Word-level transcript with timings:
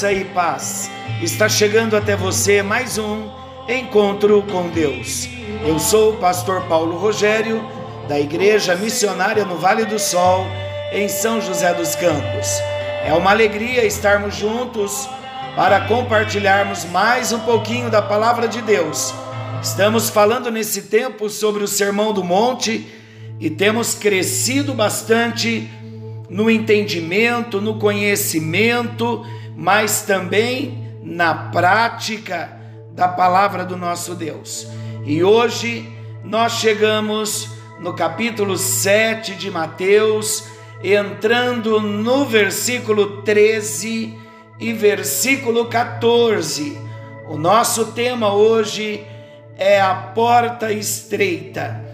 graça 0.00 0.12
e 0.12 0.24
paz. 0.24 0.90
Está 1.20 1.46
chegando 1.46 1.94
até 1.94 2.16
você 2.16 2.62
mais 2.62 2.96
um 2.96 3.28
encontro 3.68 4.42
com 4.50 4.68
Deus. 4.68 5.28
Eu 5.66 5.78
sou 5.78 6.14
o 6.14 6.16
pastor 6.16 6.62
Paulo 6.62 6.96
Rogério, 6.96 7.62
da 8.08 8.18
Igreja 8.18 8.74
Missionária 8.74 9.44
no 9.44 9.58
Vale 9.58 9.84
do 9.84 9.98
Sol, 9.98 10.46
em 10.90 11.06
São 11.06 11.38
José 11.38 11.74
dos 11.74 11.94
Campos. 11.94 12.48
É 13.04 13.12
uma 13.12 13.30
alegria 13.30 13.84
estarmos 13.84 14.34
juntos 14.36 15.06
para 15.54 15.80
compartilharmos 15.82 16.86
mais 16.86 17.30
um 17.30 17.40
pouquinho 17.40 17.90
da 17.90 18.00
palavra 18.00 18.48
de 18.48 18.62
Deus. 18.62 19.12
Estamos 19.62 20.08
falando 20.08 20.50
nesse 20.50 20.82
tempo 20.82 21.28
sobre 21.28 21.62
o 21.62 21.68
Sermão 21.68 22.14
do 22.14 22.24
Monte 22.24 22.86
e 23.38 23.50
temos 23.50 23.94
crescido 23.94 24.72
bastante 24.72 25.68
no 26.30 26.48
entendimento, 26.48 27.60
no 27.60 27.74
conhecimento, 27.78 29.26
mas 29.60 30.00
também 30.00 30.88
na 31.02 31.34
prática 31.34 32.50
da 32.94 33.06
palavra 33.06 33.62
do 33.62 33.76
nosso 33.76 34.14
Deus. 34.14 34.66
E 35.04 35.22
hoje 35.22 35.86
nós 36.24 36.52
chegamos 36.52 37.50
no 37.78 37.92
capítulo 37.92 38.56
7 38.56 39.34
de 39.34 39.50
Mateus, 39.50 40.44
entrando 40.82 41.78
no 41.78 42.24
versículo 42.24 43.20
13 43.20 44.16
e 44.58 44.72
versículo 44.72 45.66
14. 45.66 46.80
O 47.28 47.36
nosso 47.36 47.92
tema 47.92 48.32
hoje 48.32 49.06
é 49.58 49.78
a 49.78 49.94
porta 49.94 50.72
estreita. 50.72 51.84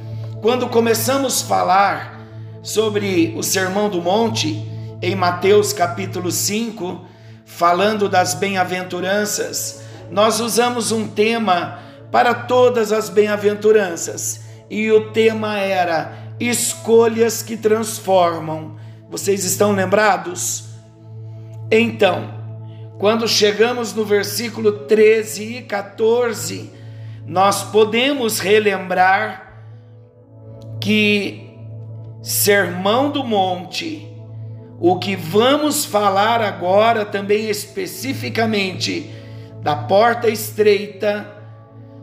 Quando 0.41 0.69
começamos 0.69 1.42
a 1.42 1.47
falar 1.47 2.20
sobre 2.62 3.34
o 3.37 3.42
Sermão 3.42 3.89
do 3.89 4.00
Monte, 4.00 4.64
em 5.03 5.17
Mateus 5.17 5.72
capítulo 5.72 6.31
5, 6.31 7.16
falando 7.47 8.09
das 8.09 8.35
bem-aventuranças, 8.35 9.81
nós 10.11 10.41
usamos 10.41 10.93
um 10.93 11.09
tema 11.09 11.79
para 12.11 12.35
todas 12.35 12.93
as 12.93 13.09
bem-aventuranças, 13.09 14.43
e 14.69 14.91
o 14.91 15.13
tema 15.13 15.59
era 15.59 16.13
escolhas 16.39 17.43
que 17.43 17.57
transformam. 17.57 18.77
Vocês 19.09 19.45
estão 19.45 19.73
lembrados? 19.73 20.65
Então, 21.71 22.35
quando 22.99 23.29
chegamos 23.29 23.95
no 23.95 24.05
versículo 24.05 24.73
13 24.87 25.59
e 25.59 25.63
14, 25.63 26.73
nós 27.25 27.63
podemos 27.63 28.41
relembrar 28.41 29.63
que 30.81 31.47
Sermão 32.23 33.11
do 33.11 33.23
Monte. 33.23 34.16
O 34.78 34.98
que 34.98 35.16
vamos 35.16 35.84
falar 35.84 36.42
agora 36.42 37.04
também 37.04 37.48
especificamente 37.48 39.10
da 39.62 39.75
porta 39.75 40.28
estreita 40.28 41.32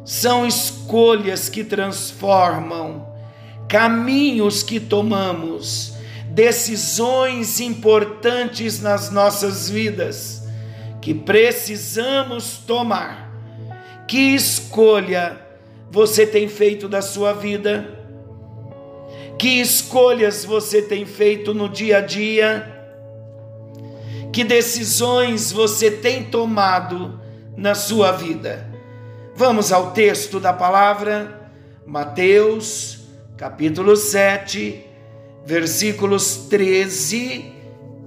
são 0.03 0.45
escolhas 0.45 1.49
que 1.49 1.63
transformam, 1.63 3.07
caminhos 3.69 4.63
que 4.63 4.79
tomamos, 4.79 5.93
decisões 6.29 7.59
importantes 7.59 8.81
nas 8.81 9.11
nossas 9.11 9.69
vidas 9.69 10.43
que 10.99 11.13
precisamos 11.13 12.57
tomar. 12.65 13.29
Que 14.07 14.33
escolha 14.33 15.37
você 15.91 16.25
tem 16.25 16.47
feito 16.47 16.87
da 16.87 17.01
sua 17.01 17.33
vida? 17.33 17.92
Que 19.37 19.59
escolhas 19.59 20.45
você 20.45 20.81
tem 20.81 21.05
feito 21.05 21.53
no 21.53 21.67
dia 21.67 21.97
a 21.97 22.01
dia? 22.01 22.69
Que 24.31 24.43
decisões 24.43 25.51
você 25.51 25.91
tem 25.91 26.23
tomado 26.23 27.19
na 27.57 27.75
sua 27.75 28.11
vida? 28.11 28.67
Vamos 29.35 29.71
ao 29.71 29.91
texto 29.91 30.39
da 30.39 30.53
palavra, 30.53 31.49
Mateus, 31.85 32.99
capítulo 33.35 33.95
7, 33.95 34.85
versículos 35.45 36.47
13 36.49 37.53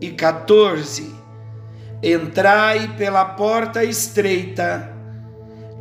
e 0.01 0.11
14. 0.11 1.15
Entrai 2.03 2.95
pela 2.97 3.25
porta 3.25 3.85
estreita, 3.85 4.93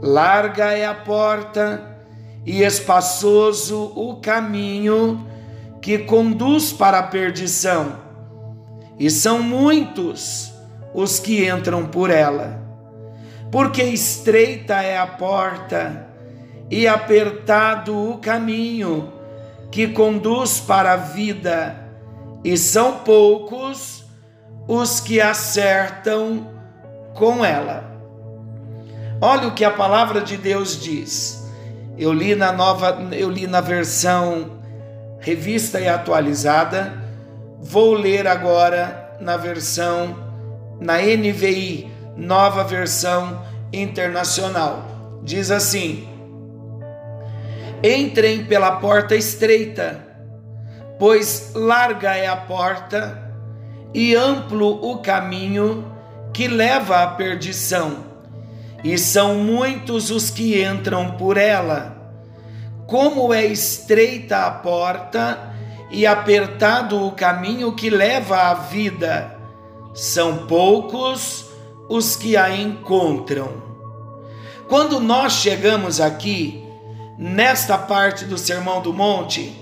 larga 0.01 0.71
é 0.71 0.85
a 0.85 0.95
porta 0.95 1.99
e 2.45 2.63
espaçoso 2.63 3.93
o 3.95 4.15
caminho 4.17 5.25
que 5.85 5.99
conduz 5.99 6.73
para 6.73 6.97
a 6.97 7.03
perdição, 7.03 7.97
e 8.97 9.07
são 9.11 9.43
muitos 9.43 10.51
os 10.95 11.19
que 11.19 11.47
entram 11.47 11.85
por 11.85 12.09
ela. 12.09 12.59
Porque 13.51 13.83
estreita 13.83 14.81
é 14.81 14.97
a 14.97 15.05
porta 15.05 16.07
e 16.71 16.87
apertado 16.87 17.95
o 17.95 18.17
caminho 18.17 19.13
que 19.71 19.89
conduz 19.89 20.59
para 20.59 20.93
a 20.93 20.97
vida, 20.97 21.79
e 22.43 22.57
são 22.57 23.01
poucos 23.03 24.05
os 24.67 24.99
que 24.99 25.21
acertam 25.21 26.47
com 27.13 27.45
ela. 27.45 27.95
Olha 29.21 29.49
o 29.49 29.53
que 29.53 29.63
a 29.63 29.69
palavra 29.69 30.21
de 30.21 30.35
Deus 30.35 30.81
diz. 30.81 31.47
Eu 31.95 32.11
li 32.11 32.33
na 32.33 32.51
nova, 32.51 33.07
eu 33.11 33.29
li 33.29 33.45
na 33.45 33.61
versão 33.61 34.54
revista 35.19 35.79
e 35.79 35.87
atualizada. 35.87 36.93
Vou 37.59 37.93
ler 37.93 38.27
agora 38.27 39.17
na 39.19 39.37
versão, 39.37 40.15
na 40.79 40.97
NVI, 40.97 41.91
nova 42.15 42.63
versão 42.63 43.41
internacional. 43.71 45.19
Diz 45.23 45.51
assim: 45.51 46.07
Entrem 47.83 48.45
pela 48.45 48.73
porta 48.73 49.15
estreita, 49.15 49.99
pois 50.99 51.51
larga 51.55 52.15
é 52.15 52.27
a 52.27 52.35
porta 52.35 53.21
e 53.93 54.15
amplo 54.15 54.91
o 54.91 54.99
caminho 54.99 55.91
que 56.33 56.47
leva 56.47 57.01
à 57.01 57.07
perdição, 57.07 58.05
e 58.83 58.97
são 58.97 59.35
muitos 59.35 60.11
os 60.11 60.29
que 60.29 60.61
entram 60.61 61.11
por 61.11 61.37
ela 61.37 62.04
como 62.87 63.33
é 63.33 63.45
estreita 63.45 64.45
a 64.45 64.51
porta 64.51 65.53
e 65.89 66.05
apertado 66.05 67.05
o 67.05 67.11
caminho 67.11 67.73
que 67.73 67.89
leva 67.89 68.49
à 68.49 68.53
vida, 68.53 69.37
são 69.93 70.45
poucos 70.45 71.45
os 71.89 72.15
que 72.15 72.35
a 72.35 72.55
encontram. 72.55 73.63
Quando 74.67 74.99
nós 74.99 75.33
chegamos 75.33 76.01
aqui, 76.01 76.63
nesta 77.17 77.77
parte 77.77 78.25
do 78.25 78.37
Sermão 78.37 78.81
do 78.81 78.91
Monte, 78.91 79.55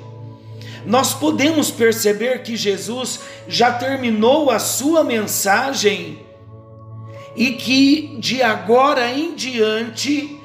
nós 0.85 1.13
podemos 1.13 1.71
perceber 1.71 2.41
que 2.41 2.57
Jesus 2.57 3.19
já 3.47 3.71
terminou 3.71 4.49
a 4.49 4.59
sua 4.59 5.03
mensagem 5.03 6.19
e 7.35 7.51
que 7.51 8.17
de 8.19 8.41
agora 8.41 9.09
em 9.11 9.33
diante 9.33 10.39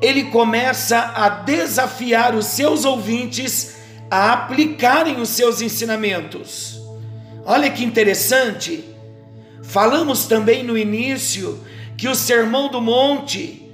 ele 0.00 0.24
começa 0.24 0.98
a 1.14 1.28
desafiar 1.28 2.34
os 2.34 2.46
seus 2.46 2.84
ouvintes 2.84 3.76
a 4.10 4.32
aplicarem 4.32 5.20
os 5.20 5.28
seus 5.30 5.60
ensinamentos. 5.60 6.80
Olha 7.44 7.70
que 7.70 7.84
interessante. 7.84 8.84
Falamos 9.62 10.26
também 10.26 10.62
no 10.62 10.78
início 10.78 11.62
que 11.96 12.08
o 12.08 12.14
Sermão 12.14 12.70
do 12.70 12.80
Monte 12.80 13.70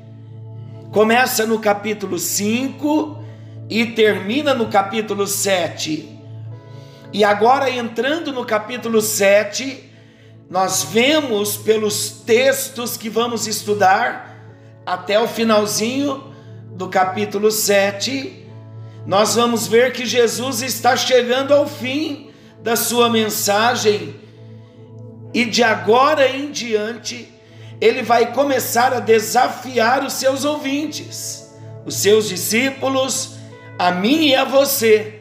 começa 0.90 1.46
no 1.46 1.58
capítulo 1.58 2.18
5 2.18 3.22
e 3.68 3.86
termina 3.86 4.54
no 4.54 4.68
capítulo 4.68 5.26
7. 5.26 6.08
E 7.12 7.22
agora, 7.22 7.70
entrando 7.70 8.32
no 8.32 8.44
capítulo 8.44 9.00
7, 9.00 9.90
nós 10.50 10.82
vemos 10.84 11.56
pelos 11.56 12.10
textos 12.10 12.96
que 12.96 13.08
vamos 13.08 13.46
estudar 13.46 14.33
até 14.86 15.18
o 15.18 15.26
finalzinho 15.26 16.32
do 16.72 16.88
capítulo 16.88 17.50
7, 17.50 18.46
nós 19.06 19.34
vamos 19.34 19.66
ver 19.66 19.92
que 19.92 20.04
Jesus 20.04 20.62
está 20.62 20.96
chegando 20.96 21.52
ao 21.52 21.66
fim 21.66 22.30
da 22.62 22.76
sua 22.76 23.08
mensagem. 23.08 24.14
E 25.32 25.44
de 25.44 25.62
agora 25.62 26.28
em 26.28 26.50
diante 26.50 27.32
ele 27.80 28.02
vai 28.02 28.32
começar 28.32 28.92
a 28.92 29.00
desafiar 29.00 30.04
os 30.04 30.14
seus 30.14 30.44
ouvintes, 30.44 31.54
os 31.84 31.96
seus 31.96 32.28
discípulos, 32.28 33.36
a 33.78 33.90
mim 33.90 34.28
e 34.28 34.34
a 34.34 34.44
você, 34.44 35.20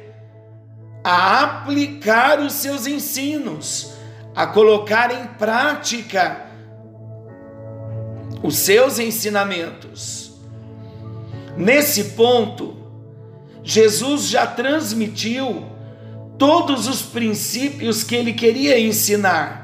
a 1.04 1.44
aplicar 1.44 2.40
os 2.40 2.54
seus 2.54 2.88
ensinos, 2.88 3.94
a 4.36 4.48
colocar 4.48 5.12
em 5.12 5.28
prática 5.38 6.53
os 8.44 8.58
seus 8.58 9.00
ensinamentos. 9.00 10.34
Nesse 11.56 12.04
ponto, 12.16 12.76
Jesus 13.64 14.28
já 14.28 14.46
transmitiu 14.46 15.66
todos 16.38 16.88
os 16.88 17.02
princípios 17.02 18.04
que 18.04 18.16
ele 18.16 18.34
queria 18.34 18.78
ensinar. 18.78 19.64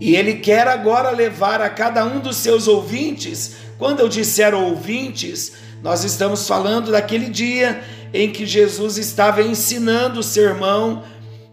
E 0.00 0.14
ele 0.14 0.34
quer 0.34 0.68
agora 0.68 1.10
levar 1.10 1.60
a 1.60 1.68
cada 1.68 2.04
um 2.04 2.20
dos 2.20 2.36
seus 2.36 2.68
ouvintes, 2.68 3.56
quando 3.78 4.00
eu 4.00 4.08
disser 4.08 4.54
ouvintes, 4.54 5.54
nós 5.82 6.04
estamos 6.04 6.46
falando 6.46 6.92
daquele 6.92 7.28
dia 7.28 7.82
em 8.12 8.30
que 8.30 8.46
Jesus 8.46 8.96
estava 8.96 9.42
ensinando 9.42 10.20
o 10.20 10.22
sermão, 10.22 11.02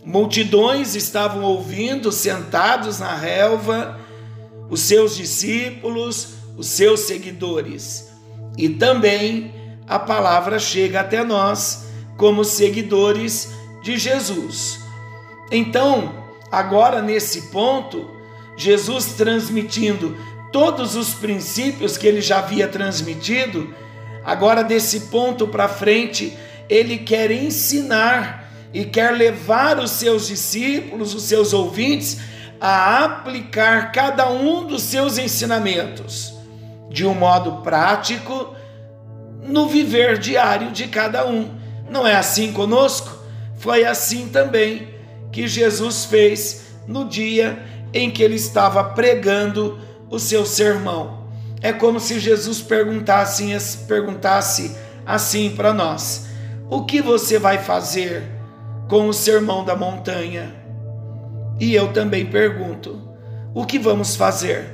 multidões 0.06 0.96
estavam 0.96 1.44
ouvindo, 1.44 2.12
sentados 2.12 3.00
na 3.00 3.16
relva, 3.16 4.01
os 4.72 4.80
seus 4.80 5.18
discípulos, 5.18 6.36
os 6.58 6.66
seus 6.66 7.02
seguidores. 7.02 8.10
E 8.58 8.70
também 8.70 9.54
a 9.86 10.00
palavra 10.00 10.58
chega 10.58 11.02
até 11.02 11.26
nós 11.26 11.88
como 12.16 12.46
seguidores 12.46 13.52
de 13.84 13.98
Jesus. 13.98 14.80
Então, 15.52 16.26
agora 16.50 17.02
nesse 17.02 17.50
ponto, 17.52 18.10
Jesus 18.56 19.08
transmitindo 19.18 20.16
todos 20.54 20.96
os 20.96 21.14
princípios 21.14 21.98
que 21.98 22.08
ele 22.08 22.22
já 22.22 22.40
havia 22.40 22.68
transmitido, 22.68 23.74
agora 24.24 24.64
desse 24.64 25.02
ponto 25.02 25.48
para 25.48 25.68
frente, 25.68 26.38
ele 26.70 27.00
quer 27.00 27.30
ensinar 27.30 28.50
e 28.74 28.86
quer 28.86 29.12
levar 29.12 29.80
os 29.80 29.92
seus 29.92 30.28
discípulos, 30.28 31.14
os 31.14 31.24
seus 31.24 31.52
ouvintes, 31.52 32.18
a 32.62 33.04
aplicar 33.04 33.92
cada 33.92 34.30
um 34.30 34.68
dos 34.68 34.84
seus 34.84 35.18
ensinamentos 35.18 36.32
de 36.92 37.08
um 37.08 37.16
modo 37.16 37.64
prático 37.64 38.54
no 39.42 39.68
viver 39.68 40.20
diário 40.20 40.70
de 40.70 40.88
cada 40.88 41.26
um. 41.26 41.50
Não 41.90 42.06
é 42.06 42.16
assim 42.16 42.54
conosco? 42.54 43.18
Foi 43.58 43.84
assim 43.84 44.30
também 44.30 44.90
que 45.32 45.48
Jesus 45.48 46.06
fez 46.06 46.76
no 46.88 47.06
dia 47.10 47.58
em 47.92 48.12
que 48.12 48.22
ele 48.22 48.36
estava 48.36 48.84
pregando 48.84 49.80
o 50.08 50.20
seu 50.20 50.46
sermão. 50.46 51.26
É 51.62 51.74
como 51.74 52.00
se 52.00 52.20
Jesus 52.20 52.62
perguntasse, 52.62 53.46
perguntasse 53.88 54.76
assim 55.04 55.56
para 55.56 55.74
nós: 55.74 56.28
O 56.70 56.86
que 56.86 57.02
você 57.02 57.40
vai 57.40 57.58
fazer 57.58 58.24
com 58.88 59.08
o 59.08 59.14
sermão 59.14 59.66
da 59.66 59.76
montanha? 59.76 60.61
E 61.62 61.76
eu 61.76 61.94
também 61.94 62.26
pergunto: 62.26 63.00
O 63.54 63.68
que 63.68 63.78
vamos 63.78 64.16
fazer? 64.16 64.66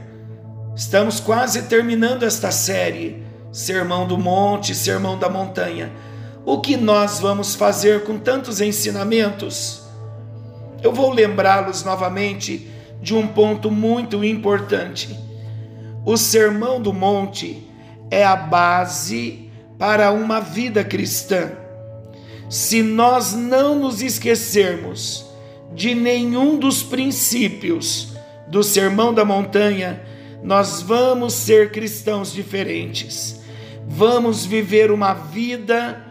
Estamos 0.73 1.19
quase 1.19 1.63
terminando 1.63 2.23
esta 2.23 2.49
série, 2.49 3.21
Sermão 3.51 4.07
do 4.07 4.17
Monte, 4.17 4.73
Sermão 4.73 5.19
da 5.19 5.27
Montanha. 5.27 5.91
O 6.45 6.61
que 6.61 6.77
nós 6.77 7.19
vamos 7.19 7.55
fazer 7.55 8.05
com 8.05 8.17
tantos 8.17 8.61
ensinamentos? 8.61 9.85
Eu 10.81 10.93
vou 10.93 11.11
lembrá-los 11.11 11.83
novamente 11.83 12.71
de 13.01 13.13
um 13.13 13.27
ponto 13.27 13.69
muito 13.69 14.23
importante. 14.23 15.13
O 16.05 16.15
Sermão 16.15 16.81
do 16.81 16.93
Monte 16.93 17.67
é 18.09 18.23
a 18.23 18.37
base 18.37 19.51
para 19.77 20.13
uma 20.13 20.39
vida 20.39 20.85
cristã. 20.85 21.51
Se 22.49 22.81
nós 22.81 23.33
não 23.33 23.75
nos 23.75 24.01
esquecermos 24.01 25.26
de 25.77 25.95
nenhum 25.95 26.59
dos 26.59 26.83
princípios 26.83 28.09
do 28.49 28.61
Sermão 28.61 29.13
da 29.13 29.23
Montanha, 29.23 30.01
nós 30.43 30.81
vamos 30.81 31.33
ser 31.33 31.71
cristãos 31.71 32.33
diferentes. 32.33 33.39
Vamos 33.87 34.45
viver 34.45 34.91
uma 34.91 35.13
vida 35.13 36.05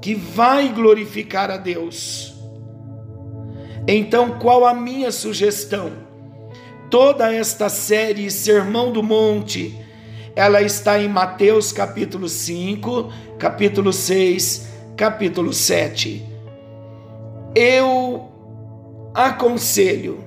que 0.00 0.16
vai 0.16 0.68
glorificar 0.70 1.48
a 1.48 1.56
Deus. 1.56 2.34
Então, 3.86 4.38
qual 4.40 4.66
a 4.66 4.74
minha 4.74 5.12
sugestão? 5.12 6.10
toda 6.92 7.32
esta 7.32 7.70
série 7.70 8.30
Sermão 8.30 8.92
do 8.92 9.02
Monte, 9.02 9.74
ela 10.36 10.60
está 10.60 11.00
em 11.00 11.08
Mateus 11.08 11.72
capítulo 11.72 12.28
5, 12.28 13.10
capítulo 13.38 13.94
6, 13.94 14.68
capítulo 14.94 15.54
7. 15.54 16.22
Eu 17.54 18.30
aconselho 19.14 20.24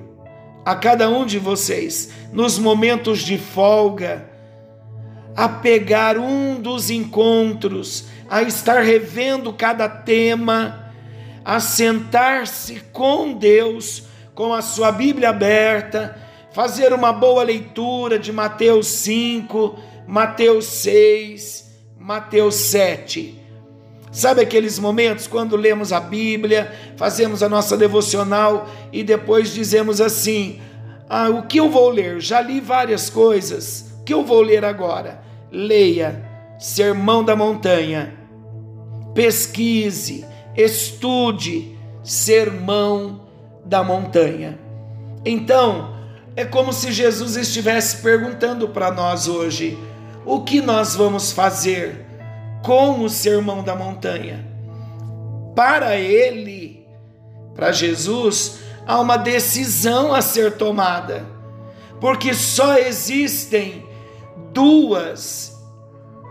a 0.64 0.74
cada 0.74 1.08
um 1.08 1.24
de 1.24 1.38
vocês, 1.38 2.10
nos 2.32 2.58
momentos 2.58 3.20
de 3.20 3.38
folga, 3.38 4.28
a 5.36 5.48
pegar 5.48 6.18
um 6.18 6.60
dos 6.60 6.90
encontros, 6.90 8.06
a 8.28 8.42
estar 8.42 8.80
revendo 8.80 9.52
cada 9.52 9.88
tema, 9.88 10.92
a 11.44 11.60
sentar-se 11.60 12.80
com 12.92 13.32
Deus, 13.32 14.04
com 14.34 14.52
a 14.52 14.62
sua 14.62 14.90
Bíblia 14.90 15.30
aberta 15.30 16.26
fazer 16.56 16.94
uma 16.94 17.12
boa 17.12 17.42
leitura 17.42 18.18
de 18.18 18.32
Mateus 18.32 18.86
5, 18.86 19.78
Mateus 20.08 20.64
6, 20.64 21.70
Mateus 21.98 22.54
7. 22.54 23.45
Sabe 24.16 24.40
aqueles 24.40 24.78
momentos 24.78 25.26
quando 25.26 25.56
lemos 25.56 25.92
a 25.92 26.00
Bíblia, 26.00 26.72
fazemos 26.96 27.42
a 27.42 27.50
nossa 27.50 27.76
devocional 27.76 28.66
e 28.90 29.04
depois 29.04 29.52
dizemos 29.52 30.00
assim: 30.00 30.58
ah, 31.06 31.28
o 31.28 31.42
que 31.42 31.60
eu 31.60 31.68
vou 31.68 31.90
ler? 31.90 32.18
Já 32.18 32.40
li 32.40 32.58
várias 32.58 33.10
coisas, 33.10 33.92
o 34.00 34.04
que 34.04 34.14
eu 34.14 34.24
vou 34.24 34.40
ler 34.40 34.64
agora? 34.64 35.20
Leia 35.52 36.24
Sermão 36.58 37.22
da 37.22 37.36
Montanha, 37.36 38.14
pesquise, 39.12 40.24
estude 40.56 41.76
Sermão 42.02 43.20
da 43.66 43.84
Montanha. 43.84 44.58
Então, 45.26 45.94
é 46.34 46.46
como 46.46 46.72
se 46.72 46.90
Jesus 46.90 47.36
estivesse 47.36 47.98
perguntando 47.98 48.66
para 48.66 48.90
nós 48.90 49.28
hoje: 49.28 49.78
o 50.24 50.40
que 50.40 50.62
nós 50.62 50.96
vamos 50.96 51.32
fazer 51.32 52.05
com 52.66 53.04
o 53.04 53.08
sermão 53.08 53.62
da 53.62 53.76
montanha? 53.76 54.44
Para 55.54 55.94
ele, 55.94 56.84
para 57.54 57.70
Jesus, 57.70 58.58
há 58.84 59.00
uma 59.00 59.16
decisão 59.16 60.12
a 60.12 60.20
ser 60.20 60.56
tomada, 60.56 61.24
porque 62.00 62.34
só 62.34 62.76
existem 62.76 63.86
duas 64.52 65.56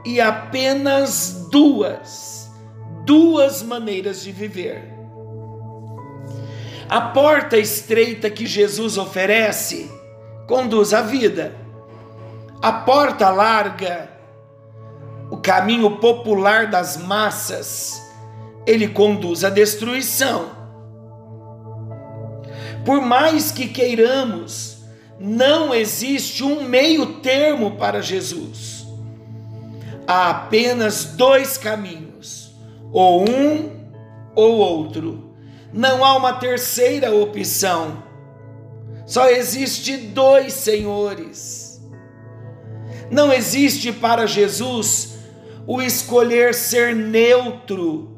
e 0.06 0.20
apenas 0.20 1.48
duas, 1.50 2.52
duas 3.06 3.64
maneiras 3.64 4.22
de 4.22 4.34
viver. 4.34 4.94
A 6.90 7.00
porta 7.00 7.58
estreita 7.58 8.30
que 8.30 8.46
Jesus 8.46 8.98
oferece 8.98 9.90
conduz 10.48 10.94
à 10.94 11.02
vida. 11.02 11.56
A 12.62 12.74
porta 12.74 13.30
larga, 13.30 14.15
o 15.30 15.38
caminho 15.38 15.98
popular 15.98 16.68
das 16.68 16.98
massas, 16.98 18.02
ele 18.66 18.88
conduz 18.88 19.44
à 19.44 19.50
destruição. 19.50 20.52
Por 22.86 23.02
mais 23.02 23.52
que 23.52 23.68
queiramos, 23.68 24.78
não 25.20 25.74
existe 25.74 26.44
um 26.44 26.64
meio 26.64 27.20
termo 27.20 27.72
para 27.72 28.02
Jesus. 28.02 28.86
Há 30.08 30.30
apenas 30.30 31.06
dois 31.06 31.58
caminhos, 31.58 32.56
ou 32.92 33.28
um 33.28 33.72
ou 34.36 34.58
outro. 34.58 35.34
Não 35.74 36.06
há 36.06 36.16
uma 36.16 36.34
terceira 36.34 37.14
opção. 37.14 38.04
Só 39.06 39.30
existe 39.30 39.98
dois 39.98 40.54
senhores. 40.54 41.82
Não 43.10 43.32
existe 43.34 43.92
para 43.92 44.26
Jesus 44.26 45.15
o 45.68 45.82
escolher 45.82 46.54
ser 46.54 46.96
neutro 46.96 48.12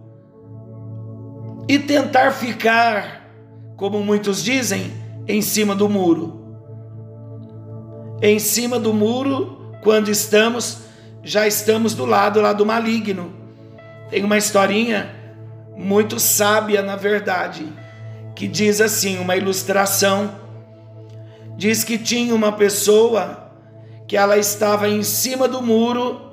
e 1.67 1.79
tentar 1.79 2.31
ficar, 2.31 3.29
como 3.75 3.99
muitos 3.99 4.43
dizem, 4.43 4.91
em 5.27 5.41
cima 5.41 5.75
do 5.75 5.89
muro. 5.89 6.45
Em 8.21 8.39
cima 8.39 8.79
do 8.79 8.93
muro, 8.93 9.71
quando 9.81 10.09
estamos, 10.09 10.79
já 11.23 11.45
estamos 11.45 11.93
do 11.93 12.05
lado 12.05 12.41
lá 12.41 12.53
do 12.53 12.65
maligno. 12.65 13.33
Tem 14.09 14.23
uma 14.23 14.37
historinha 14.37 15.13
muito 15.75 16.19
sábia, 16.19 16.81
na 16.81 16.95
verdade, 16.95 17.67
que 18.35 18.47
diz 18.47 18.81
assim: 18.81 19.19
uma 19.19 19.35
ilustração 19.35 20.47
diz 21.57 21.83
que 21.83 21.97
tinha 21.97 22.33
uma 22.33 22.51
pessoa 22.51 23.51
que 24.07 24.15
ela 24.15 24.37
estava 24.37 24.87
em 24.87 25.03
cima 25.03 25.47
do 25.47 25.61
muro 25.61 26.26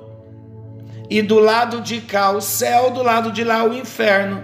e 1.09 1.21
do 1.21 1.39
lado 1.39 1.81
de 1.81 2.01
cá 2.01 2.31
o 2.31 2.41
céu, 2.41 2.91
do 2.91 3.03
lado 3.03 3.31
de 3.31 3.43
lá 3.43 3.63
o 3.63 3.73
inferno. 3.73 4.43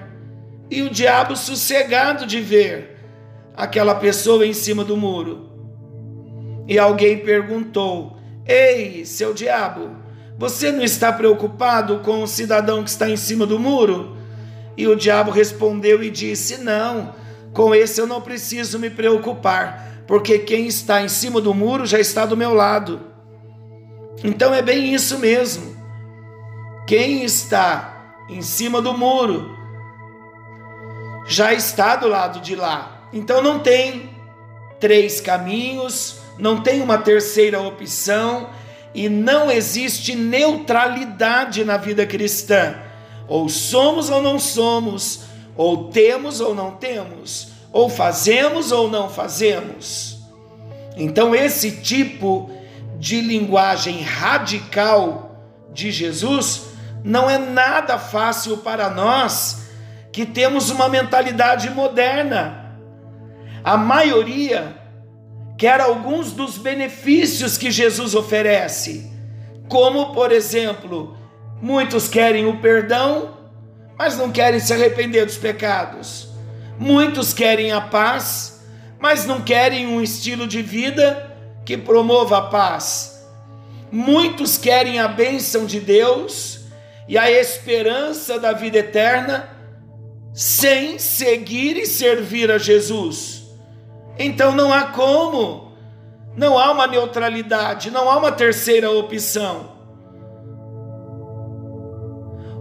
E 0.70 0.82
o 0.82 0.90
diabo 0.90 1.36
sossegado 1.36 2.26
de 2.26 2.40
ver 2.40 2.98
aquela 3.56 3.96
pessoa 3.96 4.46
em 4.46 4.54
cima 4.54 4.84
do 4.84 4.96
muro. 4.96 5.50
E 6.68 6.80
alguém 6.80 7.18
perguntou: 7.18 8.18
Ei, 8.46 9.06
seu 9.06 9.34
diabo, 9.34 9.90
você 10.38 10.72
não 10.72 10.84
está 10.84 11.12
preocupado 11.12 12.00
com 12.00 12.24
o 12.24 12.28
cidadão 12.28 12.84
que 12.84 12.90
está 12.90 13.10
em 13.10 13.18
cima 13.18 13.46
do 13.46 13.60
muro? 13.60 14.18
E 14.78 14.88
o 14.88 14.96
diabo 14.96 15.32
respondeu 15.32 16.02
e 16.02 16.10
disse: 16.10 16.58
Não, 16.58 17.14
com 17.54 17.76
esse 17.76 18.00
eu 18.00 18.08
não 18.08 18.22
preciso 18.22 18.80
me 18.80 18.90
preocupar 18.90 19.92
porque 20.12 20.40
quem 20.40 20.68
está 20.68 21.02
em 21.02 21.08
cima 21.08 21.40
do 21.40 21.54
muro 21.54 21.86
já 21.86 21.98
está 21.98 22.26
do 22.26 22.36
meu 22.36 22.54
lado. 22.54 23.00
Então 24.24 24.54
é 24.54 24.62
bem 24.62 24.94
isso 24.94 25.18
mesmo. 25.18 25.74
Quem 26.92 27.24
está 27.24 28.18
em 28.28 28.42
cima 28.42 28.82
do 28.82 28.94
muro 28.94 29.58
já 31.26 31.54
está 31.54 31.96
do 31.96 32.10
lado 32.10 32.42
de 32.42 32.54
lá. 32.54 33.08
Então 33.14 33.42
não 33.42 33.60
tem 33.60 34.10
três 34.78 35.22
caminhos, 35.22 36.18
não 36.38 36.62
tem 36.62 36.82
uma 36.82 36.98
terceira 36.98 37.62
opção 37.62 38.50
e 38.94 39.08
não 39.08 39.50
existe 39.50 40.16
neutralidade 40.16 41.64
na 41.64 41.78
vida 41.78 42.06
cristã. 42.06 42.76
Ou 43.26 43.48
somos 43.48 44.10
ou 44.10 44.22
não 44.22 44.38
somos, 44.38 45.22
ou 45.56 45.86
temos 45.92 46.42
ou 46.42 46.54
não 46.54 46.72
temos, 46.72 47.54
ou 47.72 47.88
fazemos 47.88 48.70
ou 48.74 48.92
não 48.92 49.10
fazemos. 49.10 50.18
Então, 50.98 51.34
esse 51.34 51.72
tipo 51.72 52.52
de 53.00 53.22
linguagem 53.22 54.02
radical 54.02 55.32
de 55.72 55.90
Jesus 55.90 56.71
não 57.04 57.30
é 57.30 57.38
nada 57.38 57.98
fácil 57.98 58.58
para 58.58 58.90
nós 58.90 59.64
que 60.12 60.26
temos 60.26 60.70
uma 60.70 60.90
mentalidade 60.90 61.70
moderna. 61.70 62.76
A 63.64 63.78
maioria 63.78 64.76
quer 65.58 65.80
alguns 65.80 66.32
dos 66.32 66.58
benefícios 66.58 67.58
que 67.58 67.72
Jesus 67.72 68.16
oferece, 68.16 69.12
como, 69.70 70.14
por 70.14 70.32
exemplo, 70.32 71.16
muitos 71.62 72.08
querem 72.08 72.46
o 72.46 72.60
perdão, 72.60 73.38
mas 73.98 74.18
não 74.18 74.32
querem 74.32 74.60
se 74.60 74.74
arrepender 74.74 75.26
dos 75.26 75.38
pecados. 75.38 76.30
Muitos 76.78 77.34
querem 77.34 77.72
a 77.72 77.80
paz, 77.80 78.64
mas 79.00 79.26
não 79.26 79.42
querem 79.42 79.88
um 79.88 80.02
estilo 80.02 80.48
de 80.48 80.62
vida 80.62 81.32
que 81.64 81.78
promova 81.78 82.40
a 82.40 82.42
paz. 82.44 83.24
Muitos 83.92 84.58
querem 84.58 85.00
a 85.00 85.08
bênção 85.08 85.66
de 85.66 85.80
Deus 85.80 86.61
e 87.12 87.18
a 87.18 87.30
esperança 87.30 88.40
da 88.40 88.54
vida 88.54 88.78
eterna 88.78 89.50
sem 90.34 90.98
seguir 90.98 91.76
e 91.76 91.86
servir 91.86 92.50
a 92.50 92.58
Jesus. 92.58 93.50
Então 94.18 94.56
não 94.56 94.72
há 94.72 94.86
como, 94.86 95.74
não 96.38 96.58
há 96.58 96.72
uma 96.72 96.88
neutralidade, 96.88 97.92
não 97.92 98.10
há 98.10 98.16
uma 98.16 98.32
terceira 98.32 98.90
opção. 98.90 99.74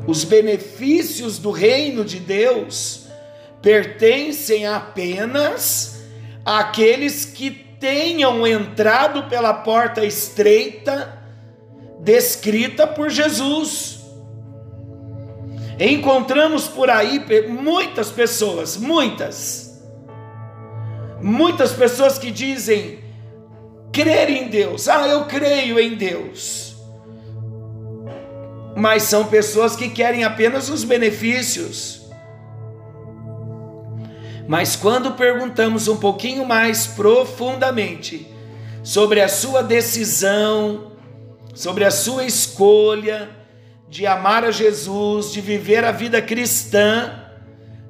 Os 0.05 0.25
benefícios 0.25 1.39
do 1.39 1.53
reino 1.53 2.05
de 2.05 2.19
Deus 2.19 3.07
pertencem 3.63 4.67
apenas 4.67 6.03
àqueles 6.45 7.25
que 7.25 7.53
tenham 7.53 8.45
entrado 8.45 9.29
pela 9.29 9.55
porta 9.55 10.05
estreita 10.05 11.23
descrita 12.01 12.85
por 12.85 13.11
Jesus. 13.11 14.00
Encontramos 15.81 16.69
por 16.69 16.91
aí 16.91 17.25
muitas 17.49 18.11
pessoas, 18.11 18.77
muitas, 18.77 19.71
Muitas 21.23 21.73
pessoas 21.73 22.19
que 22.19 22.31
dizem 22.31 22.99
crer 23.93 24.31
em 24.31 24.49
Deus, 24.49 24.89
ah, 24.89 25.07
eu 25.07 25.27
creio 25.27 25.79
em 25.79 25.95
Deus. 25.95 26.77
Mas 28.75 29.03
são 29.03 29.27
pessoas 29.27 29.77
que 29.77 29.91
querem 29.91 30.25
apenas 30.25 30.71
os 30.71 30.83
benefícios. 30.83 32.09
Mas 34.49 34.75
quando 34.75 35.13
perguntamos 35.13 35.89
um 35.89 35.97
pouquinho 35.97 36.47
mais 36.47 36.87
profundamente 36.87 38.27
sobre 38.83 39.21
a 39.21 39.29
sua 39.29 39.63
decisão, 39.63 40.93
sobre 41.55 41.85
a 41.85 41.91
sua 41.91 42.25
escolha 42.25 43.29
de 43.91 44.07
amar 44.07 44.45
a 44.45 44.51
Jesus, 44.51 45.33
de 45.33 45.43
viver 45.43 45.85
a 45.85 45.93
vida 45.93 46.23
cristã, 46.23 47.21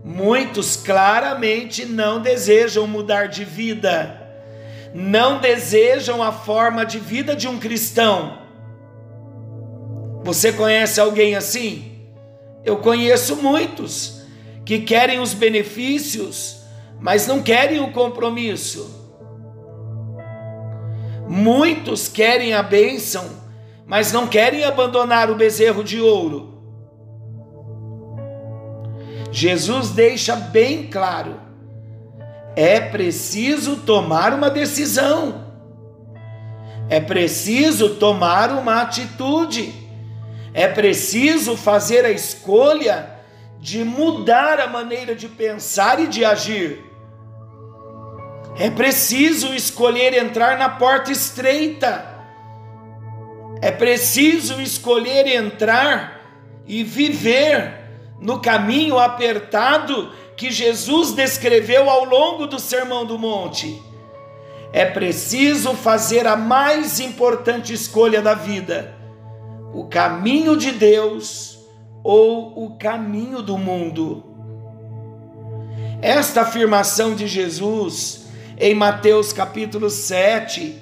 Muitos 0.02 0.76
claramente 0.76 1.84
não 1.84 2.20
desejam 2.20 2.86
mudar 2.86 3.26
de 3.26 3.44
vida, 3.44 4.18
não 4.94 5.38
desejam 5.38 6.22
a 6.22 6.32
forma 6.32 6.86
de 6.86 6.98
vida 6.98 7.36
de 7.36 7.46
um 7.46 7.58
cristão. 7.58 8.38
Você 10.22 10.52
conhece 10.52 11.00
alguém 11.00 11.36
assim? 11.36 12.08
Eu 12.64 12.78
conheço 12.78 13.36
muitos 13.36 14.22
que 14.64 14.80
querem 14.80 15.20
os 15.20 15.34
benefícios, 15.34 16.62
mas 16.98 17.26
não 17.26 17.42
querem 17.42 17.80
o 17.80 17.92
compromisso. 17.92 18.98
Muitos 21.28 22.08
querem 22.08 22.54
a 22.54 22.62
bênção, 22.62 23.30
mas 23.90 24.12
não 24.12 24.24
querem 24.28 24.62
abandonar 24.62 25.32
o 25.32 25.34
bezerro 25.34 25.82
de 25.82 26.00
ouro. 26.00 26.62
Jesus 29.32 29.90
deixa 29.90 30.36
bem 30.36 30.86
claro: 30.86 31.40
é 32.54 32.78
preciso 32.78 33.78
tomar 33.78 34.32
uma 34.32 34.48
decisão, 34.48 35.44
é 36.88 37.00
preciso 37.00 37.96
tomar 37.96 38.52
uma 38.52 38.80
atitude, 38.80 39.74
é 40.54 40.68
preciso 40.68 41.56
fazer 41.56 42.04
a 42.04 42.12
escolha 42.12 43.10
de 43.58 43.82
mudar 43.82 44.60
a 44.60 44.68
maneira 44.68 45.16
de 45.16 45.26
pensar 45.26 45.98
e 45.98 46.06
de 46.06 46.24
agir. 46.24 46.78
É 48.56 48.70
preciso 48.70 49.52
escolher 49.52 50.14
entrar 50.14 50.56
na 50.56 50.68
porta 50.68 51.10
estreita. 51.10 52.09
É 53.60 53.70
preciso 53.70 54.60
escolher 54.60 55.26
entrar 55.26 56.20
e 56.66 56.82
viver 56.82 57.80
no 58.20 58.40
caminho 58.40 58.98
apertado 58.98 60.12
que 60.36 60.50
Jesus 60.50 61.12
descreveu 61.12 61.90
ao 61.90 62.04
longo 62.04 62.46
do 62.46 62.58
Sermão 62.58 63.04
do 63.04 63.18
Monte. 63.18 63.82
É 64.72 64.86
preciso 64.86 65.74
fazer 65.74 66.26
a 66.26 66.36
mais 66.36 67.00
importante 67.00 67.74
escolha 67.74 68.22
da 68.22 68.34
vida: 68.34 68.94
o 69.74 69.84
caminho 69.86 70.56
de 70.56 70.72
Deus 70.72 71.58
ou 72.02 72.64
o 72.64 72.78
caminho 72.78 73.42
do 73.42 73.58
mundo. 73.58 74.24
Esta 76.00 76.42
afirmação 76.42 77.14
de 77.14 77.26
Jesus 77.26 78.26
em 78.56 78.74
Mateus 78.74 79.32
capítulo 79.32 79.90
7, 79.90 80.80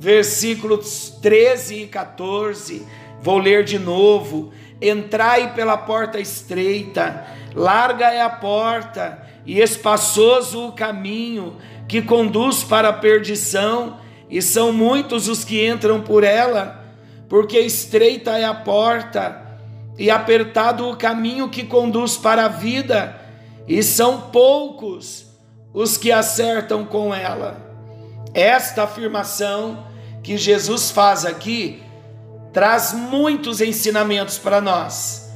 versículos 0.00 1.10
13 1.22 1.82
e 1.82 1.86
14, 1.86 2.84
vou 3.22 3.38
ler 3.38 3.62
de 3.62 3.78
novo 3.78 4.52
Entrai 4.82 5.52
pela 5.52 5.76
porta 5.76 6.18
estreita, 6.18 7.26
larga 7.54 8.06
é 8.06 8.22
a 8.22 8.30
porta 8.30 9.22
e 9.44 9.60
espaçoso 9.60 10.68
o 10.68 10.72
caminho 10.72 11.56
que 11.86 12.00
conduz 12.00 12.64
para 12.64 12.88
a 12.88 12.92
perdição, 12.92 13.98
e 14.30 14.40
são 14.40 14.72
muitos 14.72 15.28
os 15.28 15.44
que 15.44 15.66
entram 15.66 16.00
por 16.00 16.24
ela, 16.24 16.82
porque 17.28 17.58
estreita 17.58 18.38
é 18.38 18.44
a 18.44 18.54
porta 18.54 19.58
e 19.98 20.10
apertado 20.10 20.88
o 20.88 20.96
caminho 20.96 21.48
que 21.50 21.64
conduz 21.64 22.16
para 22.16 22.46
a 22.46 22.48
vida, 22.48 23.20
e 23.68 23.82
são 23.82 24.30
poucos 24.30 25.26
os 25.74 25.98
que 25.98 26.10
acertam 26.10 26.86
com 26.86 27.14
ela. 27.14 27.60
Esta 28.32 28.84
afirmação 28.84 29.89
que 30.22 30.36
Jesus 30.36 30.90
faz 30.90 31.24
aqui 31.24 31.82
traz 32.52 32.92
muitos 32.92 33.60
ensinamentos 33.60 34.38
para 34.38 34.60
nós. 34.60 35.30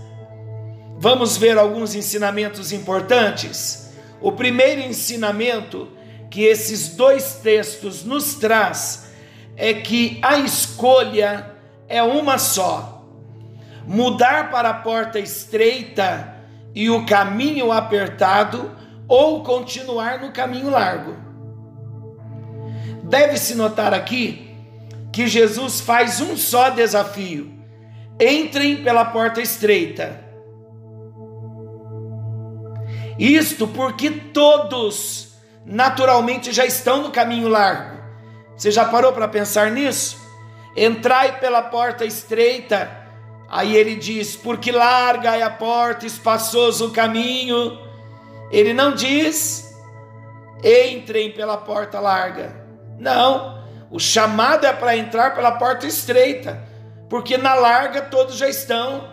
Vamos 0.98 1.36
ver 1.36 1.58
alguns 1.58 1.94
ensinamentos 1.94 2.72
importantes. 2.72 3.92
O 4.20 4.32
primeiro 4.32 4.80
ensinamento 4.80 5.88
que 6.30 6.42
esses 6.42 6.90
dois 6.90 7.34
textos 7.42 8.04
nos 8.04 8.34
traz 8.34 9.12
é 9.56 9.74
que 9.74 10.18
a 10.22 10.38
escolha 10.38 11.50
é 11.88 12.02
uma 12.02 12.38
só. 12.38 13.06
Mudar 13.86 14.50
para 14.50 14.70
a 14.70 14.74
porta 14.74 15.18
estreita 15.18 16.34
e 16.74 16.90
o 16.90 17.04
caminho 17.04 17.70
apertado 17.70 18.72
ou 19.06 19.42
continuar 19.42 20.20
no 20.20 20.32
caminho 20.32 20.70
largo. 20.70 21.14
Deve-se 23.04 23.54
notar 23.54 23.92
aqui 23.92 24.53
que 25.14 25.28
Jesus 25.28 25.80
faz 25.80 26.20
um 26.20 26.36
só 26.36 26.70
desafio: 26.70 27.56
entrem 28.20 28.82
pela 28.82 29.04
porta 29.04 29.40
estreita. 29.40 30.20
Isto 33.16 33.68
porque 33.68 34.10
todos 34.10 35.36
naturalmente 35.64 36.52
já 36.52 36.66
estão 36.66 37.02
no 37.02 37.12
caminho 37.12 37.46
largo. 37.46 37.96
Você 38.56 38.72
já 38.72 38.84
parou 38.84 39.12
para 39.12 39.28
pensar 39.28 39.70
nisso? 39.70 40.20
Entrai 40.76 41.38
pela 41.38 41.62
porta 41.62 42.04
estreita. 42.04 42.90
Aí 43.48 43.76
ele 43.76 43.94
diz: 43.94 44.34
porque 44.34 44.72
larga 44.72 45.36
é 45.36 45.44
a 45.44 45.50
porta, 45.50 46.04
espaçoso 46.04 46.88
o 46.88 46.90
caminho. 46.90 47.78
Ele 48.50 48.74
não 48.74 48.92
diz: 48.92 49.72
entrem 50.64 51.30
pela 51.30 51.56
porta 51.56 52.00
larga. 52.00 52.64
Não, 52.98 53.53
o 53.94 54.00
chamado 54.00 54.66
é 54.66 54.72
para 54.72 54.96
entrar 54.96 55.36
pela 55.36 55.52
porta 55.52 55.86
estreita, 55.86 56.60
porque 57.08 57.36
na 57.38 57.54
larga 57.54 58.02
todos 58.02 58.36
já 58.36 58.48
estão. 58.48 59.08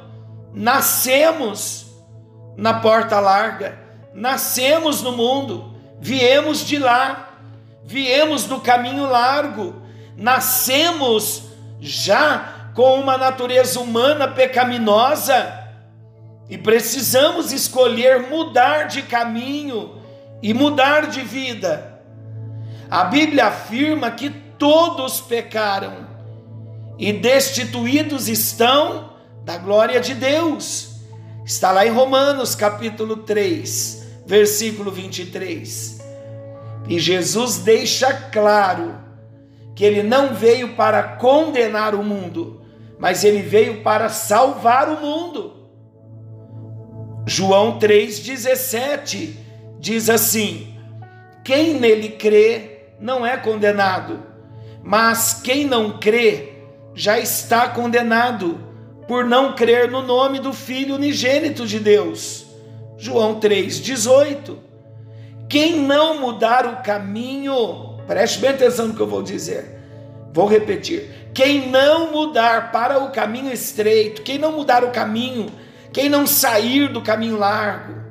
Nascemos 0.51 1.85
na 2.57 2.73
porta 2.73 3.19
larga, 3.19 3.77
nascemos 4.11 5.03
no 5.03 5.11
mundo, 5.11 5.75
viemos 5.99 6.65
de 6.65 6.79
lá, 6.79 7.29
viemos 7.83 8.45
do 8.45 8.59
caminho 8.59 9.07
largo, 9.07 9.83
nascemos 10.17 11.43
já 11.79 12.71
com 12.73 12.99
uma 12.99 13.19
natureza 13.19 13.79
humana 13.79 14.29
pecaminosa 14.29 15.59
e 16.49 16.57
precisamos 16.57 17.51
escolher 17.51 18.19
mudar 18.19 18.85
de 18.87 19.03
caminho 19.03 20.01
e 20.41 20.55
mudar 20.55 21.05
de 21.05 21.21
vida. 21.21 22.01
A 22.89 23.03
Bíblia 23.03 23.45
afirma 23.45 24.09
que 24.09 24.41
todos 24.61 25.19
pecaram 25.19 26.07
e 26.99 27.11
destituídos 27.11 28.27
estão 28.27 29.13
da 29.43 29.57
glória 29.57 29.99
de 29.99 30.13
Deus. 30.13 31.01
Está 31.43 31.71
lá 31.71 31.83
em 31.83 31.89
Romanos 31.89 32.53
capítulo 32.53 33.17
3, 33.17 34.21
versículo 34.23 34.91
23. 34.91 35.99
E 36.87 36.99
Jesus 36.99 37.57
deixa 37.57 38.13
claro 38.13 38.99
que 39.73 39.83
ele 39.83 40.03
não 40.03 40.35
veio 40.35 40.75
para 40.75 41.01
condenar 41.01 41.95
o 41.95 42.03
mundo, 42.03 42.61
mas 42.99 43.23
ele 43.23 43.41
veio 43.41 43.81
para 43.81 44.09
salvar 44.09 44.87
o 44.89 45.01
mundo. 45.01 45.71
João 47.25 47.79
3,17 47.79 49.33
diz 49.79 50.07
assim: 50.07 50.77
Quem 51.43 51.79
nele 51.79 52.09
crê 52.09 52.91
não 52.99 53.25
é 53.25 53.35
condenado, 53.37 54.29
mas 54.83 55.41
quem 55.43 55.65
não 55.65 55.97
crê 55.97 56.53
já 56.93 57.19
está 57.19 57.69
condenado 57.69 58.59
por 59.07 59.25
não 59.25 59.53
crer 59.53 59.89
no 59.89 60.01
nome 60.01 60.39
do 60.39 60.53
Filho 60.53 60.95
unigênito 60.95 61.65
de 61.65 61.79
Deus. 61.79 62.45
João 62.97 63.39
3,18. 63.39 64.57
Quem 65.49 65.81
não 65.81 66.19
mudar 66.19 66.65
o 66.65 66.83
caminho, 66.83 67.97
preste 68.07 68.39
bem 68.39 68.51
atenção 68.51 68.87
no 68.87 68.93
que 68.93 69.01
eu 69.01 69.07
vou 69.07 69.21
dizer, 69.21 69.79
vou 70.33 70.47
repetir: 70.47 71.31
quem 71.33 71.69
não 71.69 72.11
mudar 72.11 72.71
para 72.71 72.99
o 72.99 73.11
caminho 73.11 73.51
estreito, 73.51 74.21
quem 74.21 74.37
não 74.37 74.53
mudar 74.53 74.83
o 74.83 74.91
caminho 74.91 75.51
quem 75.91 76.07
não 76.07 76.25
sair 76.25 76.87
do 76.87 77.01
caminho 77.01 77.37
largo, 77.37 78.01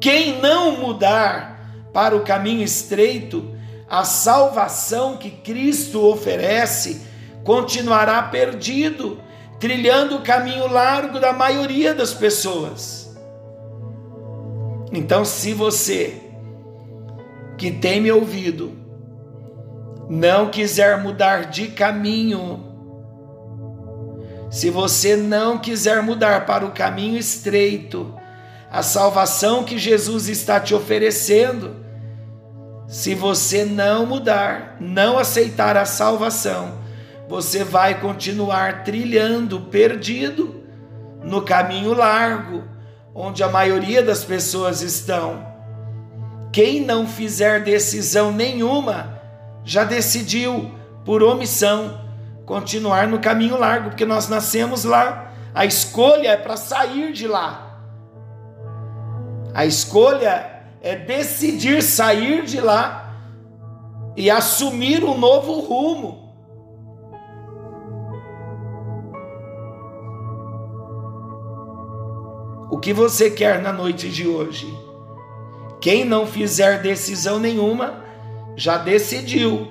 quem 0.00 0.40
não 0.40 0.72
mudar 0.72 1.88
para 1.92 2.16
o 2.16 2.24
caminho 2.24 2.62
estreito, 2.62 3.55
a 3.88 4.04
salvação 4.04 5.16
que 5.16 5.30
Cristo 5.30 6.04
oferece 6.04 7.02
continuará 7.44 8.22
perdido, 8.22 9.20
trilhando 9.60 10.16
o 10.16 10.22
caminho 10.22 10.66
largo 10.66 11.20
da 11.20 11.32
maioria 11.32 11.94
das 11.94 12.12
pessoas. 12.12 13.16
Então, 14.92 15.24
se 15.24 15.52
você 15.52 16.22
que 17.56 17.70
tem 17.70 18.00
me 18.00 18.10
ouvido 18.10 18.72
não 20.08 20.50
quiser 20.50 21.02
mudar 21.02 21.46
de 21.46 21.68
caminho, 21.68 22.64
se 24.50 24.70
você 24.70 25.16
não 25.16 25.58
quiser 25.58 26.02
mudar 26.02 26.46
para 26.46 26.64
o 26.64 26.72
caminho 26.72 27.18
estreito, 27.18 28.14
a 28.70 28.82
salvação 28.82 29.64
que 29.64 29.78
Jesus 29.78 30.28
está 30.28 30.60
te 30.60 30.74
oferecendo, 30.74 31.85
se 32.88 33.14
você 33.14 33.64
não 33.64 34.06
mudar, 34.06 34.76
não 34.80 35.18
aceitar 35.18 35.76
a 35.76 35.84
salvação, 35.84 36.78
você 37.28 37.64
vai 37.64 38.00
continuar 38.00 38.84
trilhando 38.84 39.60
perdido 39.62 40.62
no 41.22 41.42
caminho 41.42 41.92
largo, 41.92 42.62
onde 43.12 43.42
a 43.42 43.48
maioria 43.48 44.02
das 44.02 44.24
pessoas 44.24 44.82
estão. 44.82 45.44
Quem 46.52 46.80
não 46.80 47.06
fizer 47.06 47.64
decisão 47.64 48.30
nenhuma, 48.30 49.20
já 49.64 49.82
decidiu 49.82 50.72
por 51.04 51.22
omissão 51.22 52.00
continuar 52.46 53.08
no 53.08 53.18
caminho 53.18 53.58
largo, 53.58 53.90
porque 53.90 54.06
nós 54.06 54.28
nascemos 54.28 54.84
lá. 54.84 55.32
A 55.52 55.66
escolha 55.66 56.28
é 56.28 56.36
para 56.36 56.56
sair 56.56 57.12
de 57.12 57.26
lá. 57.26 57.80
A 59.52 59.66
escolha 59.66 60.55
é 60.86 60.94
decidir 60.94 61.82
sair 61.82 62.44
de 62.44 62.60
lá 62.60 63.12
e 64.16 64.30
assumir 64.30 65.02
um 65.02 65.18
novo 65.18 65.58
rumo. 65.58 66.32
O 72.70 72.78
que 72.78 72.92
você 72.92 73.28
quer 73.28 73.60
na 73.60 73.72
noite 73.72 74.08
de 74.08 74.28
hoje? 74.28 74.72
Quem 75.80 76.04
não 76.04 76.24
fizer 76.24 76.80
decisão 76.82 77.40
nenhuma 77.40 78.04
já 78.54 78.78
decidiu 78.78 79.66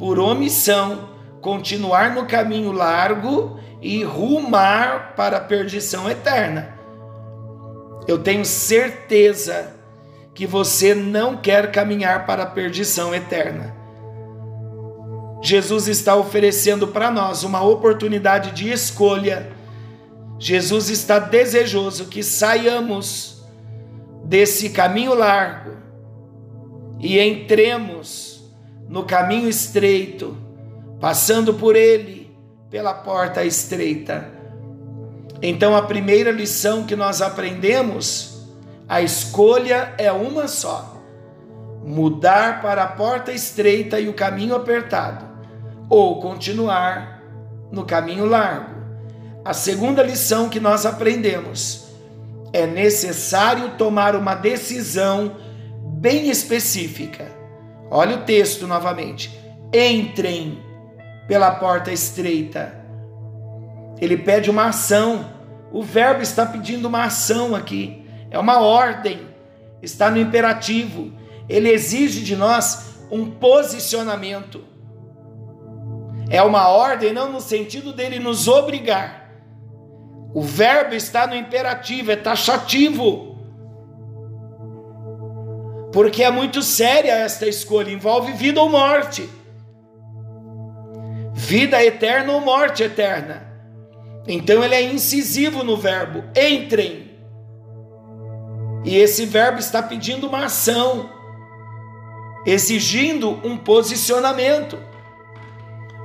por 0.00 0.18
omissão 0.18 1.10
continuar 1.40 2.12
no 2.12 2.26
caminho 2.26 2.72
largo 2.72 3.56
e 3.80 4.02
rumar 4.02 5.14
para 5.14 5.36
a 5.36 5.40
perdição 5.40 6.10
eterna. 6.10 6.76
Eu 8.08 8.18
tenho 8.18 8.44
certeza 8.44 9.75
que 10.36 10.46
você 10.46 10.94
não 10.94 11.38
quer 11.38 11.72
caminhar 11.72 12.26
para 12.26 12.42
a 12.42 12.46
perdição 12.46 13.14
eterna. 13.14 13.74
Jesus 15.42 15.88
está 15.88 16.14
oferecendo 16.14 16.88
para 16.88 17.10
nós 17.10 17.42
uma 17.42 17.62
oportunidade 17.62 18.52
de 18.52 18.70
escolha. 18.70 19.50
Jesus 20.38 20.90
está 20.90 21.18
desejoso 21.18 22.06
que 22.06 22.22
saiamos 22.22 23.42
desse 24.24 24.70
caminho 24.70 25.14
largo 25.14 25.72
e 27.00 27.18
entremos 27.18 28.44
no 28.88 29.04
caminho 29.04 29.48
estreito 29.48 30.36
passando 31.00 31.54
por 31.54 31.74
ele 31.76 32.30
pela 32.70 32.92
porta 32.92 33.42
estreita. 33.42 34.30
Então, 35.40 35.74
a 35.74 35.80
primeira 35.80 36.30
lição 36.30 36.84
que 36.84 36.96
nós 36.96 37.22
aprendemos, 37.22 38.35
a 38.88 39.02
escolha 39.02 39.94
é 39.98 40.10
uma 40.12 40.46
só: 40.46 41.02
mudar 41.84 42.62
para 42.62 42.84
a 42.84 42.88
porta 42.88 43.32
estreita 43.32 43.98
e 43.98 44.08
o 44.08 44.14
caminho 44.14 44.54
apertado, 44.54 45.24
ou 45.88 46.20
continuar 46.20 47.22
no 47.70 47.84
caminho 47.84 48.26
largo. 48.26 48.76
A 49.44 49.52
segunda 49.52 50.02
lição 50.02 50.48
que 50.48 50.58
nós 50.58 50.84
aprendemos 50.84 51.86
é 52.52 52.66
necessário 52.66 53.72
tomar 53.76 54.16
uma 54.16 54.34
decisão 54.34 55.36
bem 55.84 56.28
específica. 56.30 57.30
Olha 57.90 58.16
o 58.16 58.22
texto 58.22 58.66
novamente. 58.66 59.38
Entrem 59.72 60.58
pela 61.28 61.50
porta 61.52 61.92
estreita. 61.92 62.74
Ele 64.00 64.16
pede 64.16 64.50
uma 64.50 64.66
ação. 64.66 65.26
O 65.72 65.82
verbo 65.82 66.22
está 66.22 66.46
pedindo 66.46 66.88
uma 66.88 67.04
ação 67.04 67.54
aqui. 67.54 68.05
É 68.30 68.38
uma 68.38 68.60
ordem. 68.60 69.20
Está 69.82 70.10
no 70.10 70.18
imperativo. 70.18 71.12
Ele 71.48 71.70
exige 71.70 72.22
de 72.22 72.36
nós 72.36 72.96
um 73.10 73.30
posicionamento. 73.30 74.64
É 76.28 76.42
uma 76.42 76.68
ordem 76.68 77.12
não 77.12 77.30
no 77.30 77.40
sentido 77.40 77.92
dele 77.92 78.18
nos 78.18 78.48
obrigar. 78.48 79.30
O 80.34 80.42
verbo 80.42 80.94
está 80.94 81.26
no 81.26 81.34
imperativo, 81.34 82.10
é 82.10 82.16
taxativo. 82.16 83.36
Porque 85.92 86.22
é 86.22 86.30
muito 86.30 86.62
séria 86.62 87.12
esta 87.12 87.46
escolha, 87.46 87.90
envolve 87.90 88.32
vida 88.32 88.60
ou 88.60 88.68
morte 88.68 89.28
vida 91.36 91.84
eterna 91.84 92.32
ou 92.32 92.40
morte 92.40 92.82
eterna. 92.82 93.46
Então 94.26 94.64
ele 94.64 94.74
é 94.74 94.82
incisivo 94.82 95.62
no 95.62 95.76
verbo 95.76 96.24
entrem. 96.34 97.05
E 98.86 98.96
esse 98.96 99.26
verbo 99.26 99.58
está 99.58 99.82
pedindo 99.82 100.28
uma 100.28 100.44
ação, 100.44 101.10
exigindo 102.46 103.30
um 103.44 103.56
posicionamento. 103.56 104.78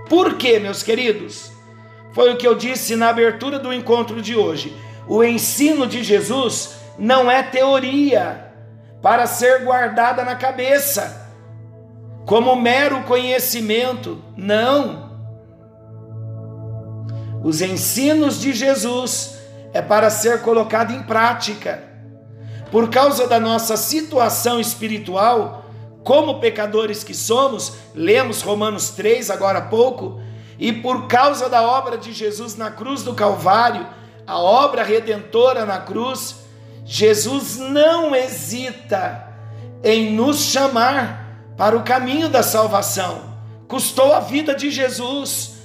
Por 0.09 0.33
quê, 0.33 0.57
meus 0.57 0.81
queridos? 0.81 1.51
Foi 2.11 2.33
o 2.33 2.37
que 2.37 2.47
eu 2.47 2.55
disse 2.55 2.95
na 2.95 3.09
abertura 3.09 3.59
do 3.59 3.71
encontro 3.71 4.19
de 4.19 4.35
hoje. 4.35 4.75
O 5.07 5.23
ensino 5.23 5.85
de 5.85 6.03
Jesus 6.03 6.75
não 6.97 7.29
é 7.29 7.43
teoria 7.43 8.51
para 8.99 9.27
ser 9.27 9.63
guardada 9.63 10.25
na 10.25 10.35
cabeça, 10.35 11.29
como 12.25 12.55
mero 12.55 13.03
conhecimento. 13.03 14.19
Não. 14.35 15.11
Os 17.43 17.61
ensinos 17.61 18.41
de 18.41 18.53
Jesus 18.53 19.37
é 19.71 19.83
para 19.83 20.09
ser 20.09 20.41
colocado 20.41 20.91
em 20.91 21.03
prática. 21.03 21.90
Por 22.71 22.89
causa 22.89 23.27
da 23.27 23.39
nossa 23.39 23.75
situação 23.75 24.59
espiritual, 24.59 25.65
como 26.03 26.39
pecadores 26.39 27.03
que 27.03 27.13
somos, 27.13 27.73
lemos 27.93 28.41
Romanos 28.41 28.91
3 28.91 29.29
agora 29.29 29.59
há 29.59 29.63
pouco, 29.63 30.21
e 30.57 30.71
por 30.71 31.07
causa 31.07 31.49
da 31.49 31.61
obra 31.61 31.97
de 31.97 32.13
Jesus 32.13 32.55
na 32.55 32.71
cruz 32.71 33.03
do 33.03 33.13
Calvário, 33.13 33.85
a 34.25 34.39
obra 34.39 34.83
redentora 34.83 35.65
na 35.65 35.79
cruz, 35.79 36.37
Jesus 36.85 37.57
não 37.57 38.15
hesita 38.15 39.27
em 39.83 40.13
nos 40.13 40.39
chamar 40.45 41.53
para 41.57 41.75
o 41.75 41.83
caminho 41.83 42.29
da 42.29 42.41
salvação. 42.41 43.31
Custou 43.67 44.13
a 44.13 44.19
vida 44.19 44.55
de 44.55 44.71
Jesus. 44.71 45.55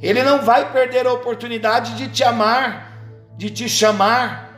Ele 0.00 0.22
não 0.22 0.42
vai 0.42 0.72
perder 0.72 1.06
a 1.06 1.12
oportunidade 1.12 1.94
de 1.96 2.08
te 2.08 2.24
amar, 2.24 2.92
de 3.36 3.50
te 3.50 3.68
chamar 3.68 4.53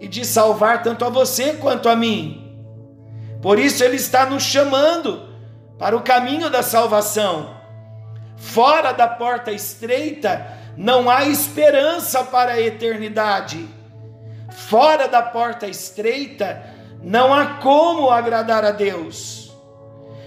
e 0.00 0.08
de 0.08 0.24
salvar 0.24 0.82
tanto 0.82 1.04
a 1.04 1.08
você 1.08 1.54
quanto 1.54 1.88
a 1.88 1.96
mim. 1.96 2.42
Por 3.40 3.58
isso 3.58 3.82
ele 3.84 3.96
está 3.96 4.26
nos 4.26 4.42
chamando 4.42 5.28
para 5.78 5.96
o 5.96 6.02
caminho 6.02 6.50
da 6.50 6.62
salvação. 6.62 7.56
Fora 8.36 8.92
da 8.92 9.08
porta 9.08 9.50
estreita 9.50 10.46
não 10.76 11.08
há 11.08 11.24
esperança 11.26 12.24
para 12.24 12.52
a 12.52 12.60
eternidade. 12.60 13.66
Fora 14.50 15.08
da 15.08 15.22
porta 15.22 15.66
estreita 15.66 16.62
não 17.02 17.32
há 17.32 17.46
como 17.56 18.10
agradar 18.10 18.64
a 18.64 18.70
Deus. 18.70 19.54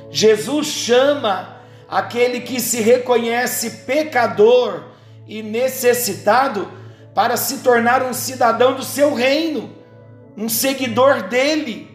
Jesus 0.10 0.68
chama 0.68 1.58
aquele 1.88 2.42
que 2.42 2.60
se 2.60 2.82
reconhece 2.82 3.86
pecador 3.86 4.84
e 5.28 5.44
necessitado 5.44 6.79
para 7.20 7.36
se 7.36 7.58
tornar 7.58 8.02
um 8.02 8.14
cidadão 8.14 8.76
do 8.76 8.82
seu 8.82 9.14
reino, 9.14 9.76
um 10.38 10.48
seguidor 10.48 11.24
dele. 11.24 11.92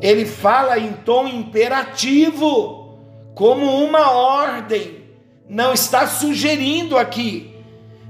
Ele 0.00 0.24
fala 0.24 0.78
em 0.78 0.94
tom 0.94 1.28
imperativo, 1.28 2.98
como 3.34 3.84
uma 3.84 4.10
ordem, 4.10 5.04
não 5.46 5.74
está 5.74 6.06
sugerindo 6.06 6.96
aqui, 6.96 7.54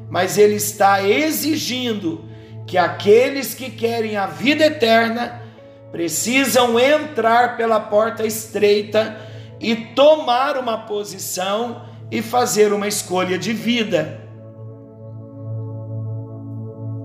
mas 0.08 0.38
ele 0.38 0.54
está 0.54 1.02
exigindo 1.02 2.24
que 2.64 2.78
aqueles 2.78 3.52
que 3.52 3.68
querem 3.68 4.16
a 4.16 4.26
vida 4.26 4.64
eterna 4.64 5.42
precisam 5.90 6.78
entrar 6.78 7.56
pela 7.56 7.80
porta 7.80 8.24
estreita 8.24 9.20
e 9.58 9.74
tomar 9.74 10.56
uma 10.56 10.86
posição 10.86 11.82
e 12.12 12.22
fazer 12.22 12.72
uma 12.72 12.86
escolha 12.86 13.36
de 13.36 13.52
vida. 13.52 14.27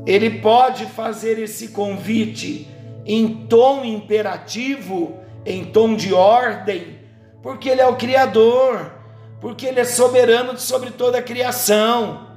Ele 0.05 0.41
pode 0.41 0.85
fazer 0.87 1.39
esse 1.39 1.69
convite 1.69 2.67
em 3.05 3.45
tom 3.47 3.83
imperativo, 3.83 5.17
em 5.45 5.65
tom 5.65 5.95
de 5.95 6.13
ordem, 6.13 6.99
porque 7.41 7.69
Ele 7.69 7.81
é 7.81 7.87
o 7.87 7.95
Criador, 7.95 8.91
porque 9.39 9.65
Ele 9.65 9.79
é 9.79 9.85
soberano 9.85 10.57
sobre 10.57 10.91
toda 10.91 11.19
a 11.19 11.23
criação. 11.23 12.27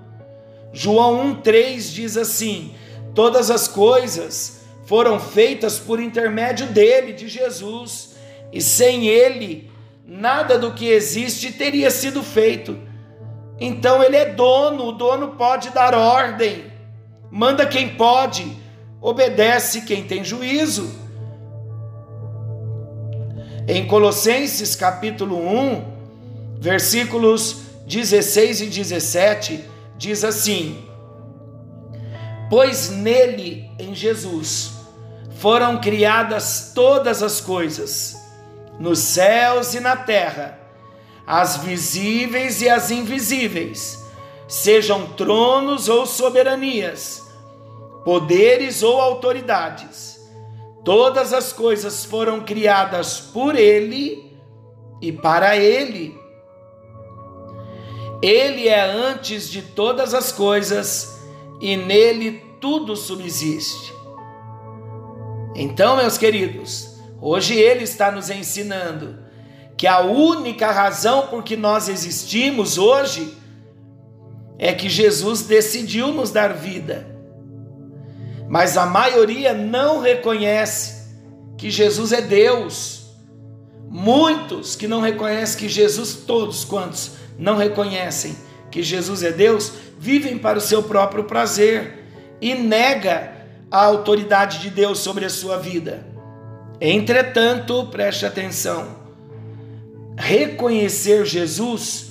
João 0.73 1.35
1,3 1.43 1.93
diz 1.93 2.17
assim: 2.17 2.75
Todas 3.15 3.51
as 3.51 3.67
coisas 3.67 4.61
foram 4.85 5.19
feitas 5.19 5.79
por 5.79 6.01
intermédio 6.01 6.67
dele, 6.67 7.13
de 7.13 7.29
Jesus, 7.29 8.15
e 8.53 8.63
sem 8.63 9.09
ele, 9.09 9.71
nada 10.07 10.59
do 10.59 10.73
que 10.73 10.89
existe 10.89 11.53
teria 11.53 11.91
sido 11.91 12.23
feito. 12.23 12.79
Então 13.59 14.03
ele 14.03 14.17
é 14.17 14.27
dono, 14.27 14.85
o 14.87 14.93
dono 14.93 15.29
pode 15.31 15.71
dar 15.71 15.95
ordem, 15.95 16.65
manda 17.31 17.67
quem 17.67 17.97
pode, 17.97 18.57
obedece 19.01 19.83
quem 19.83 20.05
tem 20.05 20.25
juízo. 20.25 20.91
Em 23.69 23.87
Colossenses 23.87 24.77
capítulo 24.77 25.37
1, 25.39 25.85
versículos 26.59 27.63
16 27.87 28.61
e 28.63 28.67
17, 28.67 29.65
diz 29.97 30.25
assim: 30.25 30.85
Pois 32.49 32.91
nele, 32.91 33.71
em 33.79 33.95
Jesus, 33.95 34.73
foram 35.39 35.81
criadas 35.81 36.73
todas 36.75 37.23
as 37.23 37.41
coisas 37.41 38.17
nos 38.79 38.99
céus 38.99 39.75
e 39.75 39.81
na 39.81 39.97
terra, 39.97 40.59
as 41.27 41.57
visíveis 41.57 42.61
e 42.61 42.69
as 42.69 42.91
invisíveis, 42.91 44.05
sejam 44.49 45.07
tronos 45.09 45.89
ou 45.89 46.07
soberanias, 46.07 47.23
poderes 48.05 48.83
ou 48.83 49.01
autoridades. 49.01 50.17
Todas 50.85 51.33
as 51.33 51.53
coisas 51.53 52.05
foram 52.05 52.41
criadas 52.41 53.21
por 53.21 53.57
Ele 53.57 54.37
e 55.03 55.11
para 55.11 55.57
Ele. 55.57 56.17
Ele 58.23 58.69
é 58.69 58.81
antes 58.83 59.51
de 59.51 59.63
todas 59.63 60.15
as 60.15 60.33
coisas 60.33 61.19
e 61.61 61.77
nele 61.77 62.43
tudo 62.61 62.97
subsiste. 62.97 63.93
Então, 65.55 65.97
meus 65.97 66.17
queridos, 66.17 66.97
Hoje 67.21 67.55
ele 67.55 67.85
está 67.85 68.11
nos 68.11 68.29
ensinando 68.29 69.19
que 69.77 69.87
a 69.87 70.01
única 70.01 70.71
razão 70.71 71.27
por 71.29 71.43
que 71.43 71.57
nós 71.57 71.89
existimos 71.89 72.77
hoje 72.79 73.37
é 74.59 74.73
que 74.73 74.89
Jesus 74.89 75.43
decidiu 75.43 76.09
nos 76.09 76.31
dar 76.31 76.55
vida. 76.55 77.07
Mas 78.49 78.77
a 78.77 78.87
maioria 78.87 79.53
não 79.53 80.01
reconhece 80.01 81.07
que 81.59 81.71
Jesus 81.71 82.13
é 82.13 82.21
Deus. 82.21 83.07
Muitos 83.89 84.77
que 84.77 84.87
não 84.87 85.01
reconhecem 85.01 85.59
que 85.59 85.69
Jesus, 85.69 86.15
todos 86.27 86.65
quantos 86.65 87.13
não 87.39 87.57
reconhecem 87.57 88.37
que 88.71 88.83
Jesus 88.83 89.23
é 89.23 89.31
Deus, 89.31 89.73
vivem 89.99 90.39
para 90.39 90.59
o 90.59 90.61
seu 90.61 90.83
próprio 90.83 91.25
prazer 91.25 92.05
e 92.41 92.55
nega 92.55 93.33
a 93.71 93.85
autoridade 93.85 94.61
de 94.61 94.71
Deus 94.71 94.99
sobre 94.99 95.25
a 95.25 95.31
sua 95.31 95.59
vida. 95.59 96.07
Entretanto, 96.81 97.87
preste 97.87 98.27
atenção: 98.27 98.97
reconhecer 100.17 101.25
Jesus 101.25 102.06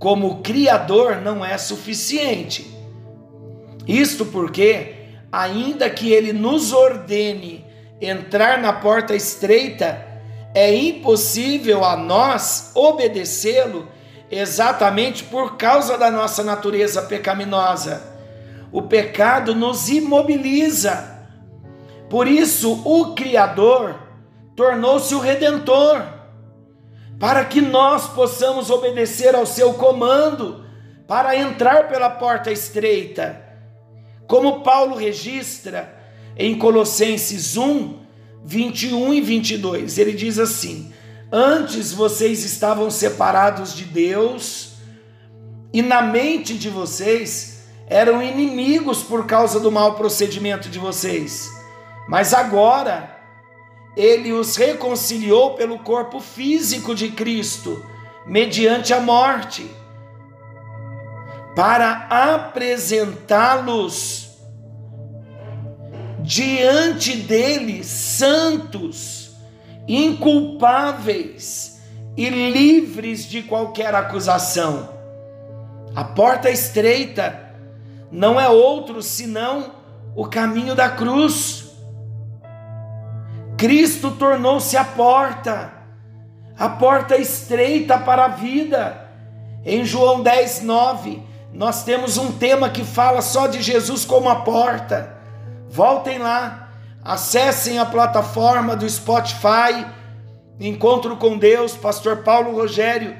como 0.00 0.40
Criador 0.42 1.20
não 1.20 1.44
é 1.44 1.58
suficiente. 1.58 2.74
Isto 3.86 4.24
porque, 4.24 4.94
ainda 5.30 5.90
que 5.90 6.10
Ele 6.10 6.32
nos 6.32 6.72
ordene 6.72 7.66
entrar 8.00 8.58
na 8.58 8.72
porta 8.72 9.14
estreita, 9.14 10.06
é 10.54 10.74
impossível 10.74 11.84
a 11.84 11.98
nós 11.98 12.72
obedecê-lo 12.74 13.88
exatamente 14.30 15.22
por 15.24 15.58
causa 15.58 15.98
da 15.98 16.10
nossa 16.10 16.42
natureza 16.42 17.02
pecaminosa. 17.02 18.02
O 18.72 18.82
pecado 18.82 19.54
nos 19.54 19.90
imobiliza. 19.90 21.28
Por 22.08 22.26
isso, 22.26 22.80
o 22.86 23.14
Criador 23.14 23.96
tornou-se 24.56 25.14
o 25.14 25.18
redentor, 25.18 26.02
para 27.20 27.44
que 27.44 27.60
nós 27.60 28.08
possamos 28.08 28.70
obedecer 28.70 29.34
ao 29.34 29.44
seu 29.44 29.74
comando, 29.74 30.64
para 31.06 31.36
entrar 31.36 31.86
pela 31.86 32.08
porta 32.08 32.50
estreita. 32.50 33.38
Como 34.26 34.62
Paulo 34.62 34.96
registra 34.96 35.94
em 36.34 36.56
Colossenses 36.56 37.58
1, 37.58 37.98
21 38.42 39.12
e 39.12 39.20
22, 39.20 39.98
ele 39.98 40.14
diz 40.14 40.38
assim: 40.38 40.94
Antes 41.30 41.92
vocês 41.92 42.42
estavam 42.42 42.90
separados 42.90 43.74
de 43.76 43.84
Deus, 43.84 44.76
e 45.74 45.82
na 45.82 46.00
mente 46.00 46.56
de 46.56 46.70
vocês 46.70 47.64
eram 47.86 48.22
inimigos 48.22 49.02
por 49.02 49.26
causa 49.26 49.60
do 49.60 49.70
mau 49.70 49.94
procedimento 49.94 50.70
de 50.70 50.78
vocês. 50.78 51.50
Mas 52.08 52.32
agora, 52.32 53.19
ele 53.96 54.32
os 54.32 54.56
reconciliou 54.56 55.54
pelo 55.54 55.78
corpo 55.78 56.20
físico 56.20 56.94
de 56.94 57.10
Cristo, 57.10 57.84
mediante 58.26 58.92
a 58.94 59.00
morte, 59.00 59.68
para 61.54 62.06
apresentá-los 62.08 64.30
diante 66.22 67.16
dele 67.16 67.82
santos, 67.82 69.32
inculpáveis 69.88 71.80
e 72.16 72.28
livres 72.28 73.24
de 73.24 73.42
qualquer 73.42 73.94
acusação. 73.94 74.90
A 75.94 76.04
porta 76.04 76.50
estreita 76.50 77.50
não 78.12 78.40
é 78.40 78.48
outro 78.48 79.02
senão 79.02 79.72
o 80.14 80.26
caminho 80.26 80.74
da 80.74 80.88
cruz. 80.88 81.69
Cristo 83.60 84.10
tornou-se 84.12 84.76
a 84.76 84.84
porta, 84.84 85.70
a 86.58 86.68
porta 86.68 87.16
estreita 87.16 87.98
para 87.98 88.24
a 88.24 88.28
vida. 88.28 89.08
Em 89.64 89.84
João 89.84 90.22
10, 90.22 90.62
9, 90.62 91.22
nós 91.52 91.84
temos 91.84 92.16
um 92.16 92.32
tema 92.32 92.70
que 92.70 92.82
fala 92.82 93.20
só 93.20 93.46
de 93.46 93.60
Jesus 93.60 94.04
como 94.04 94.28
a 94.28 94.36
porta. 94.36 95.14
Voltem 95.68 96.18
lá, 96.18 96.70
acessem 97.04 97.78
a 97.78 97.84
plataforma 97.84 98.74
do 98.74 98.88
Spotify 98.88 99.86
Encontro 100.60 101.16
com 101.16 101.38
Deus, 101.38 101.74
Pastor 101.74 102.18
Paulo 102.18 102.54
Rogério, 102.54 103.16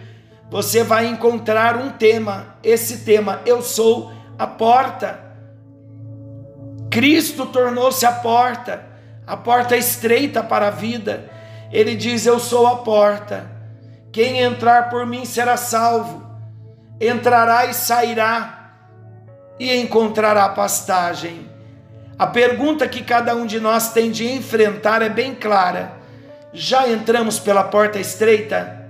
você 0.51 0.85
vai 0.85 1.07
encontrar 1.07 1.77
um 1.77 1.89
tema. 1.89 2.55
Esse 2.63 2.99
tema, 2.99 3.41
eu 3.47 3.63
sou 3.63 4.13
a 4.39 4.47
porta. 4.47 5.19
Cristo 6.91 7.47
tornou-se 7.47 8.05
a 8.05 8.13
porta, 8.13 8.90
a 9.31 9.37
porta 9.37 9.77
estreita 9.77 10.43
para 10.43 10.67
a 10.67 10.71
vida. 10.71 11.31
Ele 11.71 11.95
diz: 11.95 12.27
Eu 12.27 12.41
sou 12.41 12.67
a 12.67 12.79
porta. 12.79 13.49
Quem 14.11 14.41
entrar 14.41 14.91
por 14.91 15.07
mim 15.07 15.25
será 15.25 15.57
salvo. 15.57 16.29
Entrará 17.01 17.67
e 17.67 17.73
sairá 17.73 18.73
e 19.57 19.73
encontrará 19.77 20.49
pastagem. 20.49 21.49
A 22.19 22.27
pergunta 22.27 22.89
que 22.89 23.05
cada 23.05 23.37
um 23.37 23.47
de 23.47 23.61
nós 23.61 23.93
tem 23.93 24.11
de 24.11 24.29
enfrentar 24.29 25.01
é 25.01 25.09
bem 25.09 25.33
clara: 25.33 25.93
já 26.53 26.89
entramos 26.89 27.39
pela 27.39 27.63
porta 27.63 28.01
estreita? 28.01 28.85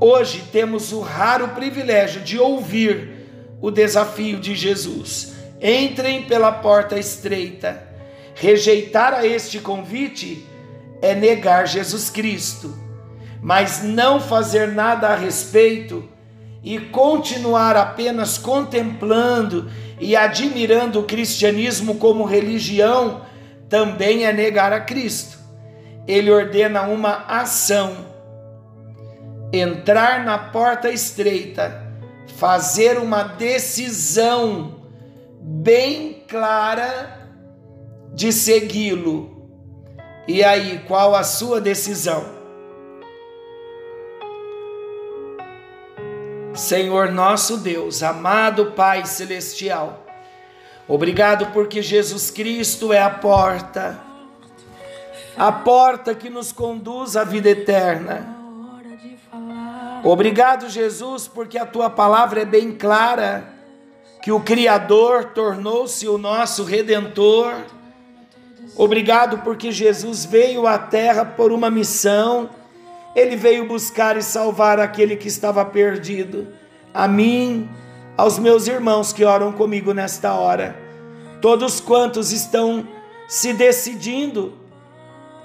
Hoje 0.00 0.42
temos 0.50 0.90
o 0.90 1.00
raro 1.02 1.50
privilégio 1.50 2.20
de 2.20 2.36
ouvir 2.36 3.28
o 3.60 3.70
desafio 3.70 4.40
de 4.40 4.56
Jesus. 4.56 5.34
Entrem 5.60 6.24
pela 6.24 6.50
porta 6.50 6.98
estreita. 6.98 7.91
Rejeitar 8.34 9.14
a 9.14 9.26
este 9.26 9.58
convite 9.58 10.46
é 11.00 11.14
negar 11.14 11.66
Jesus 11.66 12.08
Cristo, 12.08 12.74
mas 13.40 13.82
não 13.82 14.20
fazer 14.20 14.68
nada 14.68 15.08
a 15.08 15.16
respeito 15.16 16.08
e 16.62 16.78
continuar 16.78 17.76
apenas 17.76 18.38
contemplando 18.38 19.70
e 20.00 20.14
admirando 20.14 21.00
o 21.00 21.04
cristianismo 21.04 21.96
como 21.96 22.24
religião 22.24 23.22
também 23.68 24.24
é 24.24 24.32
negar 24.32 24.72
a 24.72 24.80
Cristo. 24.80 25.38
Ele 26.06 26.30
ordena 26.30 26.82
uma 26.82 27.24
ação 27.28 28.12
entrar 29.52 30.24
na 30.24 30.38
porta 30.38 30.90
estreita, 30.90 31.86
fazer 32.36 32.96
uma 32.98 33.22
decisão 33.22 34.82
bem 35.40 36.24
clara 36.28 37.21
de 38.12 38.32
segui-lo. 38.32 39.48
E 40.28 40.44
aí, 40.44 40.84
qual 40.86 41.14
a 41.14 41.24
sua 41.24 41.60
decisão? 41.60 42.42
Senhor 46.54 47.10
nosso 47.10 47.56
Deus, 47.56 48.02
amado 48.02 48.72
Pai 48.72 49.06
celestial, 49.06 50.04
obrigado 50.86 51.46
porque 51.46 51.80
Jesus 51.80 52.30
Cristo 52.30 52.92
é 52.92 53.00
a 53.00 53.08
porta, 53.08 53.98
a 55.34 55.50
porta 55.50 56.14
que 56.14 56.28
nos 56.28 56.52
conduz 56.52 57.16
à 57.16 57.24
vida 57.24 57.48
eterna. 57.48 58.36
Obrigado, 60.04 60.68
Jesus, 60.68 61.26
porque 61.26 61.56
a 61.56 61.64
tua 61.64 61.88
palavra 61.88 62.42
é 62.42 62.44
bem 62.44 62.72
clara, 62.72 63.48
que 64.20 64.30
o 64.30 64.40
Criador 64.40 65.26
tornou-se 65.26 66.06
o 66.06 66.18
nosso 66.18 66.64
redentor. 66.64 67.54
Obrigado 68.76 69.38
porque 69.38 69.70
Jesus 69.70 70.24
veio 70.24 70.66
à 70.66 70.78
terra 70.78 71.24
por 71.24 71.52
uma 71.52 71.70
missão. 71.70 72.50
Ele 73.14 73.36
veio 73.36 73.66
buscar 73.66 74.16
e 74.16 74.22
salvar 74.22 74.80
aquele 74.80 75.16
que 75.16 75.28
estava 75.28 75.64
perdido. 75.64 76.48
A 76.94 77.06
mim, 77.06 77.68
aos 78.16 78.38
meus 78.38 78.66
irmãos 78.66 79.12
que 79.12 79.24
oram 79.24 79.52
comigo 79.52 79.92
nesta 79.92 80.34
hora, 80.34 80.76
todos 81.40 81.80
quantos 81.80 82.32
estão 82.32 82.86
se 83.28 83.52
decidindo 83.52 84.54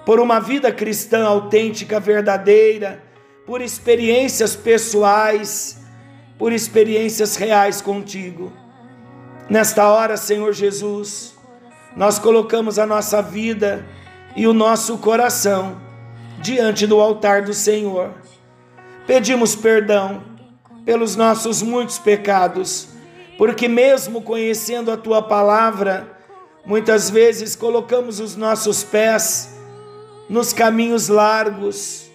por 0.05 0.19
uma 0.19 0.39
vida 0.39 0.71
cristã 0.71 1.25
autêntica, 1.25 1.99
verdadeira, 1.99 3.03
por 3.45 3.61
experiências 3.61 4.55
pessoais, 4.55 5.77
por 6.37 6.53
experiências 6.53 7.35
reais 7.35 7.81
contigo. 7.81 8.53
Nesta 9.49 9.89
hora, 9.89 10.15
Senhor 10.17 10.53
Jesus, 10.53 11.36
nós 11.97 12.19
colocamos 12.19 12.79
a 12.79 12.85
nossa 12.85 13.21
vida 13.21 13.85
e 14.35 14.47
o 14.47 14.53
nosso 14.53 14.99
coração 14.99 15.81
diante 16.39 16.85
do 16.85 17.01
altar 17.01 17.41
do 17.41 17.53
Senhor. 17.53 18.13
Pedimos 19.07 19.55
perdão 19.55 20.23
pelos 20.85 21.15
nossos 21.15 21.61
muitos 21.63 21.97
pecados, 21.97 22.89
porque, 23.37 23.67
mesmo 23.67 24.21
conhecendo 24.21 24.91
a 24.91 24.95
tua 24.95 25.21
palavra, 25.21 26.17
muitas 26.65 27.09
vezes 27.09 27.55
colocamos 27.55 28.19
os 28.19 28.35
nossos 28.35 28.83
pés 28.83 29.57
nos 30.29 30.53
caminhos 30.53 31.07
largos 31.07 32.07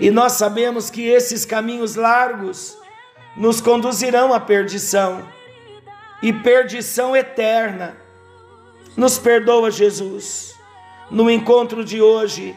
e 0.00 0.10
nós 0.10 0.32
sabemos 0.32 0.90
que 0.90 1.06
esses 1.06 1.44
caminhos 1.44 1.94
largos 1.94 2.76
nos 3.36 3.60
conduzirão 3.60 4.32
à 4.32 4.40
perdição 4.40 5.22
e 6.22 6.32
perdição 6.32 7.14
eterna. 7.14 8.01
Nos 8.96 9.18
perdoa, 9.18 9.70
Jesus. 9.70 10.54
No 11.10 11.30
encontro 11.30 11.84
de 11.84 12.00
hoje, 12.00 12.56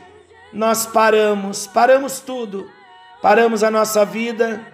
nós 0.52 0.86
paramos, 0.86 1.68
paramos 1.68 2.20
tudo, 2.20 2.70
paramos 3.22 3.64
a 3.64 3.72
nossa 3.72 4.06
vida 4.06 4.66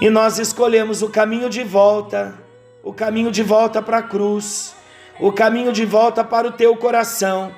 e 0.00 0.10
nós 0.10 0.38
escolhemos 0.38 1.02
o 1.02 1.08
caminho 1.08 1.48
de 1.48 1.62
volta, 1.64 2.38
o 2.82 2.92
caminho 2.92 3.30
de 3.30 3.42
volta 3.42 3.80
para 3.80 3.98
a 3.98 4.02
cruz, 4.02 4.74
o 5.18 5.32
caminho 5.32 5.72
de 5.72 5.86
volta 5.86 6.22
para 6.22 6.48
o 6.48 6.52
teu 6.52 6.76
coração, 6.76 7.54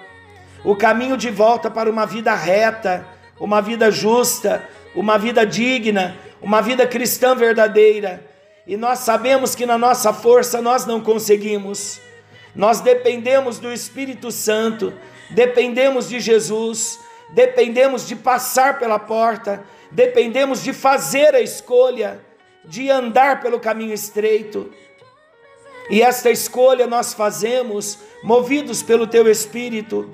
o 0.65 0.77
caminho 0.77 1.17
de 1.17 1.31
volta 1.31 1.71
para 1.71 1.91
uma 1.91 2.07
vida 2.07 2.35
reta 2.35 3.17
uma 3.39 3.61
vida 3.61 3.91
justa, 3.91 4.67
uma 4.95 5.19
vida 5.19 5.45
digna, 5.45 6.17
uma 6.41 6.61
vida 6.61 6.87
cristã 6.87 7.35
verdadeira. 7.35 8.25
E 8.67 8.77
nós 8.77 9.01
sabemos 9.01 9.55
que 9.55 9.67
na 9.67 9.79
nossa 9.79 10.13
força 10.13 10.61
nós 10.61 10.87
não 10.87 11.01
conseguimos. 11.01 12.01
Nós 12.57 12.81
dependemos 12.81 13.59
do 13.59 13.71
Espírito 13.71 14.31
Santo, 14.33 14.93
dependemos 15.31 16.09
de 16.09 16.19
Jesus, 16.19 16.99
dependemos 17.35 18.09
de 18.09 18.17
passar 18.17 18.79
pela 18.79 18.99
porta, 18.99 19.63
dependemos 19.91 20.63
de 20.63 20.73
fazer 20.73 21.35
a 21.35 21.41
escolha, 21.41 22.21
de 22.65 22.91
andar 22.91 23.41
pelo 23.41 23.61
caminho 23.61 23.93
estreito. 23.93 24.73
E 25.91 26.03
esta 26.03 26.31
escolha 26.31 26.87
nós 26.87 27.13
fazemos 27.13 27.99
movidos 28.23 28.83
pelo 28.83 29.07
teu 29.07 29.31
Espírito. 29.31 30.11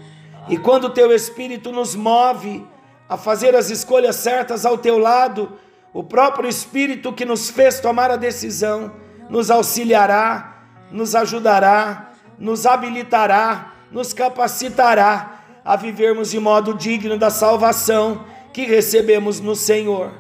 E 0.49 0.59
quando 0.59 0.85
o 0.85 0.91
teu 0.91 1.13
Espírito 1.13 1.71
nos 1.71 1.95
move, 1.95 2.67
a 3.09 3.17
fazer 3.17 3.55
as 3.55 3.71
escolhas 3.71 4.17
certas 4.17 4.67
ao 4.67 4.77
teu 4.77 4.99
lado, 4.99 5.59
o 5.93 6.03
próprio 6.03 6.49
Espírito 6.49 7.13
que 7.13 7.25
nos 7.25 7.51
fez 7.51 7.79
tomar 7.79 8.11
a 8.11 8.17
decisão 8.17 8.93
nos 9.29 9.51
auxiliará, 9.51 10.67
nos 10.91 11.15
ajudará, 11.15 12.12
nos 12.43 12.67
habilitará, 12.67 13.73
nos 13.93 14.13
capacitará 14.13 15.45
a 15.65 15.77
vivermos 15.77 16.33
de 16.33 16.41
modo 16.41 16.75
digno 16.75 17.17
da 17.17 17.31
salvação 17.31 18.25
que 18.53 18.65
recebemos 18.65 19.39
no 19.39 19.55
Senhor. 19.55 20.11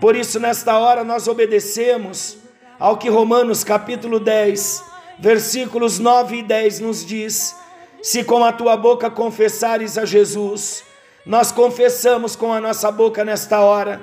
Por 0.00 0.14
isso, 0.14 0.38
nesta 0.38 0.78
hora, 0.78 1.02
nós 1.02 1.26
obedecemos 1.26 2.38
ao 2.78 2.96
que 2.96 3.10
Romanos 3.10 3.64
capítulo 3.64 4.20
10, 4.20 4.84
versículos 5.18 5.98
9 5.98 6.36
e 6.36 6.42
10 6.44 6.78
nos 6.78 7.04
diz: 7.04 7.56
Se 8.00 8.22
com 8.22 8.44
a 8.44 8.52
tua 8.52 8.76
boca 8.76 9.10
confessares 9.10 9.98
a 9.98 10.04
Jesus, 10.04 10.84
nós 11.26 11.50
confessamos 11.50 12.36
com 12.36 12.52
a 12.52 12.60
nossa 12.60 12.92
boca 12.92 13.24
nesta 13.24 13.58
hora 13.58 14.00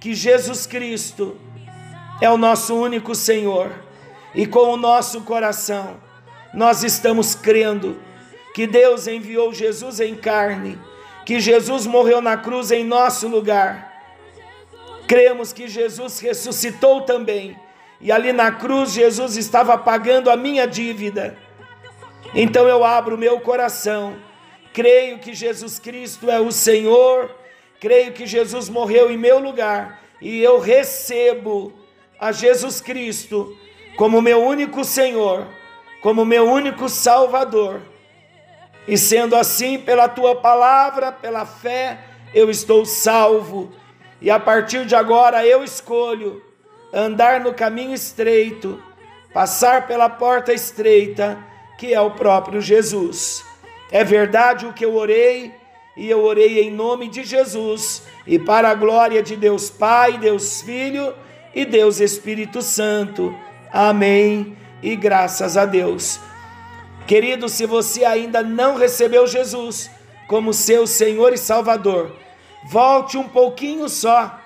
que 0.00 0.12
Jesus 0.12 0.66
Cristo 0.66 1.36
é 2.20 2.28
o 2.28 2.36
nosso 2.36 2.74
único 2.74 3.14
Senhor 3.14 3.70
e 4.34 4.44
com 4.44 4.72
o 4.72 4.76
nosso 4.76 5.20
coração 5.20 6.07
nós 6.52 6.82
estamos 6.82 7.34
crendo 7.34 8.00
que 8.54 8.66
Deus 8.66 9.06
enviou 9.06 9.52
Jesus 9.52 10.00
em 10.00 10.14
carne, 10.14 10.78
que 11.24 11.38
Jesus 11.40 11.86
morreu 11.86 12.20
na 12.20 12.36
cruz 12.36 12.70
em 12.70 12.84
nosso 12.84 13.28
lugar. 13.28 13.88
Cremos 15.06 15.52
que 15.52 15.68
Jesus 15.68 16.20
ressuscitou 16.20 17.02
também. 17.02 17.56
E 18.00 18.12
ali 18.12 18.32
na 18.32 18.52
cruz 18.52 18.92
Jesus 18.92 19.36
estava 19.36 19.76
pagando 19.76 20.30
a 20.30 20.36
minha 20.36 20.66
dívida. 20.66 21.36
Então 22.34 22.68
eu 22.68 22.84
abro 22.84 23.18
meu 23.18 23.40
coração. 23.40 24.16
Creio 24.72 25.18
que 25.18 25.34
Jesus 25.34 25.78
Cristo 25.78 26.30
é 26.30 26.40
o 26.40 26.52
Senhor, 26.52 27.34
creio 27.80 28.12
que 28.12 28.26
Jesus 28.26 28.68
morreu 28.68 29.10
em 29.10 29.16
meu 29.16 29.38
lugar. 29.38 30.02
E 30.20 30.42
eu 30.42 30.58
recebo 30.58 31.72
a 32.20 32.32
Jesus 32.32 32.80
Cristo 32.80 33.56
como 33.96 34.22
meu 34.22 34.42
único 34.42 34.84
Senhor, 34.84 35.46
como 36.00 36.24
meu 36.24 36.44
único 36.44 36.88
Salvador. 36.88 37.80
E 38.86 38.96
sendo 38.96 39.36
assim, 39.36 39.78
pela 39.78 40.08
tua 40.08 40.36
palavra, 40.36 41.12
pela 41.12 41.44
fé, 41.44 41.98
eu 42.34 42.50
estou 42.50 42.84
salvo. 42.86 43.70
E 44.20 44.30
a 44.30 44.40
partir 44.40 44.86
de 44.86 44.94
agora 44.94 45.46
eu 45.46 45.62
escolho 45.62 46.42
andar 46.92 47.40
no 47.40 47.52
caminho 47.52 47.94
estreito, 47.94 48.82
passar 49.32 49.86
pela 49.86 50.08
porta 50.08 50.52
estreita, 50.52 51.38
que 51.78 51.92
é 51.92 52.00
o 52.00 52.12
próprio 52.12 52.60
Jesus. 52.60 53.44
É 53.90 54.02
verdade 54.02 54.66
o 54.66 54.72
que 54.72 54.84
eu 54.84 54.94
orei, 54.94 55.52
e 55.96 56.08
eu 56.08 56.22
orei 56.22 56.60
em 56.60 56.70
nome 56.70 57.08
de 57.08 57.24
Jesus, 57.24 58.04
e 58.26 58.38
para 58.38 58.70
a 58.70 58.74
glória 58.74 59.22
de 59.22 59.36
Deus 59.36 59.68
Pai, 59.68 60.16
Deus 60.16 60.62
Filho 60.62 61.14
e 61.54 61.64
Deus 61.64 62.00
Espírito 62.00 62.62
Santo. 62.62 63.34
Amém. 63.70 64.56
E 64.82 64.94
graças 64.94 65.56
a 65.56 65.64
Deus. 65.64 66.20
Querido, 67.06 67.48
se 67.48 67.66
você 67.66 68.04
ainda 68.04 68.42
não 68.42 68.76
recebeu 68.76 69.26
Jesus 69.26 69.90
como 70.28 70.52
seu 70.52 70.86
Senhor 70.86 71.32
e 71.32 71.38
Salvador, 71.38 72.14
volte 72.70 73.16
um 73.16 73.26
pouquinho 73.28 73.88
só, 73.88 74.38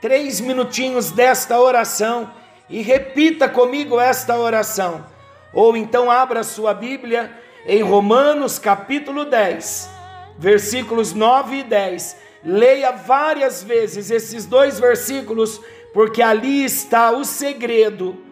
três 0.00 0.40
minutinhos 0.40 1.10
desta 1.10 1.60
oração 1.60 2.30
e 2.70 2.80
repita 2.80 3.48
comigo 3.48 4.00
esta 4.00 4.38
oração. 4.38 5.04
Ou 5.52 5.76
então 5.76 6.10
abra 6.10 6.44
sua 6.44 6.72
Bíblia 6.72 7.30
em 7.66 7.82
Romanos 7.82 8.58
capítulo 8.58 9.24
10, 9.24 9.90
versículos 10.38 11.12
9 11.12 11.56
e 11.56 11.62
10. 11.64 12.16
Leia 12.44 12.92
várias 12.92 13.64
vezes 13.64 14.10
esses 14.10 14.46
dois 14.46 14.78
versículos, 14.78 15.60
porque 15.92 16.22
ali 16.22 16.64
está 16.64 17.10
o 17.10 17.24
segredo 17.24 18.25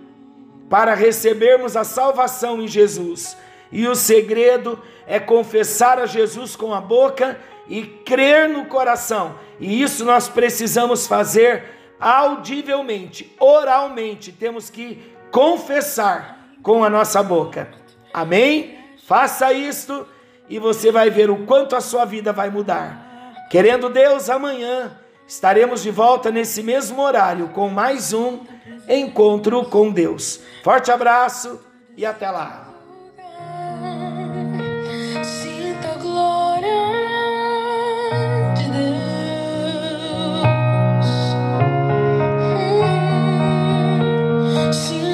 para 0.69 0.95
recebermos 0.95 1.77
a 1.77 1.85
salvação 1.85 2.61
em 2.61 2.69
Jesus. 2.69 3.37
E 3.71 3.87
o 3.87 3.95
segredo 3.95 4.81
é 5.07 5.19
confessar 5.19 5.99
a 5.99 6.07
Jesus 6.07 6.57
com 6.57 6.73
a 6.73 6.81
boca 6.81 7.39
e 7.69 7.83
crer 7.83 8.49
no 8.49 8.67
coração. 8.67 9.37
E 9.59 9.83
isso 9.83 10.05
nós 10.05 10.29
precisamos 10.29 11.07
fazer 11.07 11.65
audivelmente, 11.99 13.35
oralmente. 13.39 14.33
Temos 14.33 14.71
que 14.71 15.03
confessar 15.31 16.39
com 16.63 16.85
a 16.85 16.91
nossa 16.91 17.23
boca. 17.23 17.69
Amém? 18.13 18.79
Faça 19.07 19.53
isto 19.53 20.07
e 20.49 20.59
você 20.59 20.93
vai 20.93 21.11
ver 21.11 21.31
o 21.31 21.45
quanto 21.47 21.75
a 21.75 21.81
sua 21.81 22.05
vida 22.05 22.33
vai 22.33 22.51
mudar. 22.51 23.47
Querendo 23.51 23.89
Deus, 23.89 24.31
amanhã 24.31 24.99
estaremos 25.27 25.83
de 25.83 25.91
volta 25.91 26.31
nesse 26.31 26.63
mesmo 26.63 27.01
horário 27.03 27.49
com 27.49 27.69
mais 27.69 28.13
um 28.13 28.41
encontro 28.89 29.65
com 29.65 29.91
Deus. 29.91 30.41
Forte 30.63 30.91
abraço 30.91 31.61
e 31.97 32.05
até 32.05 32.31
lá. 32.31 32.64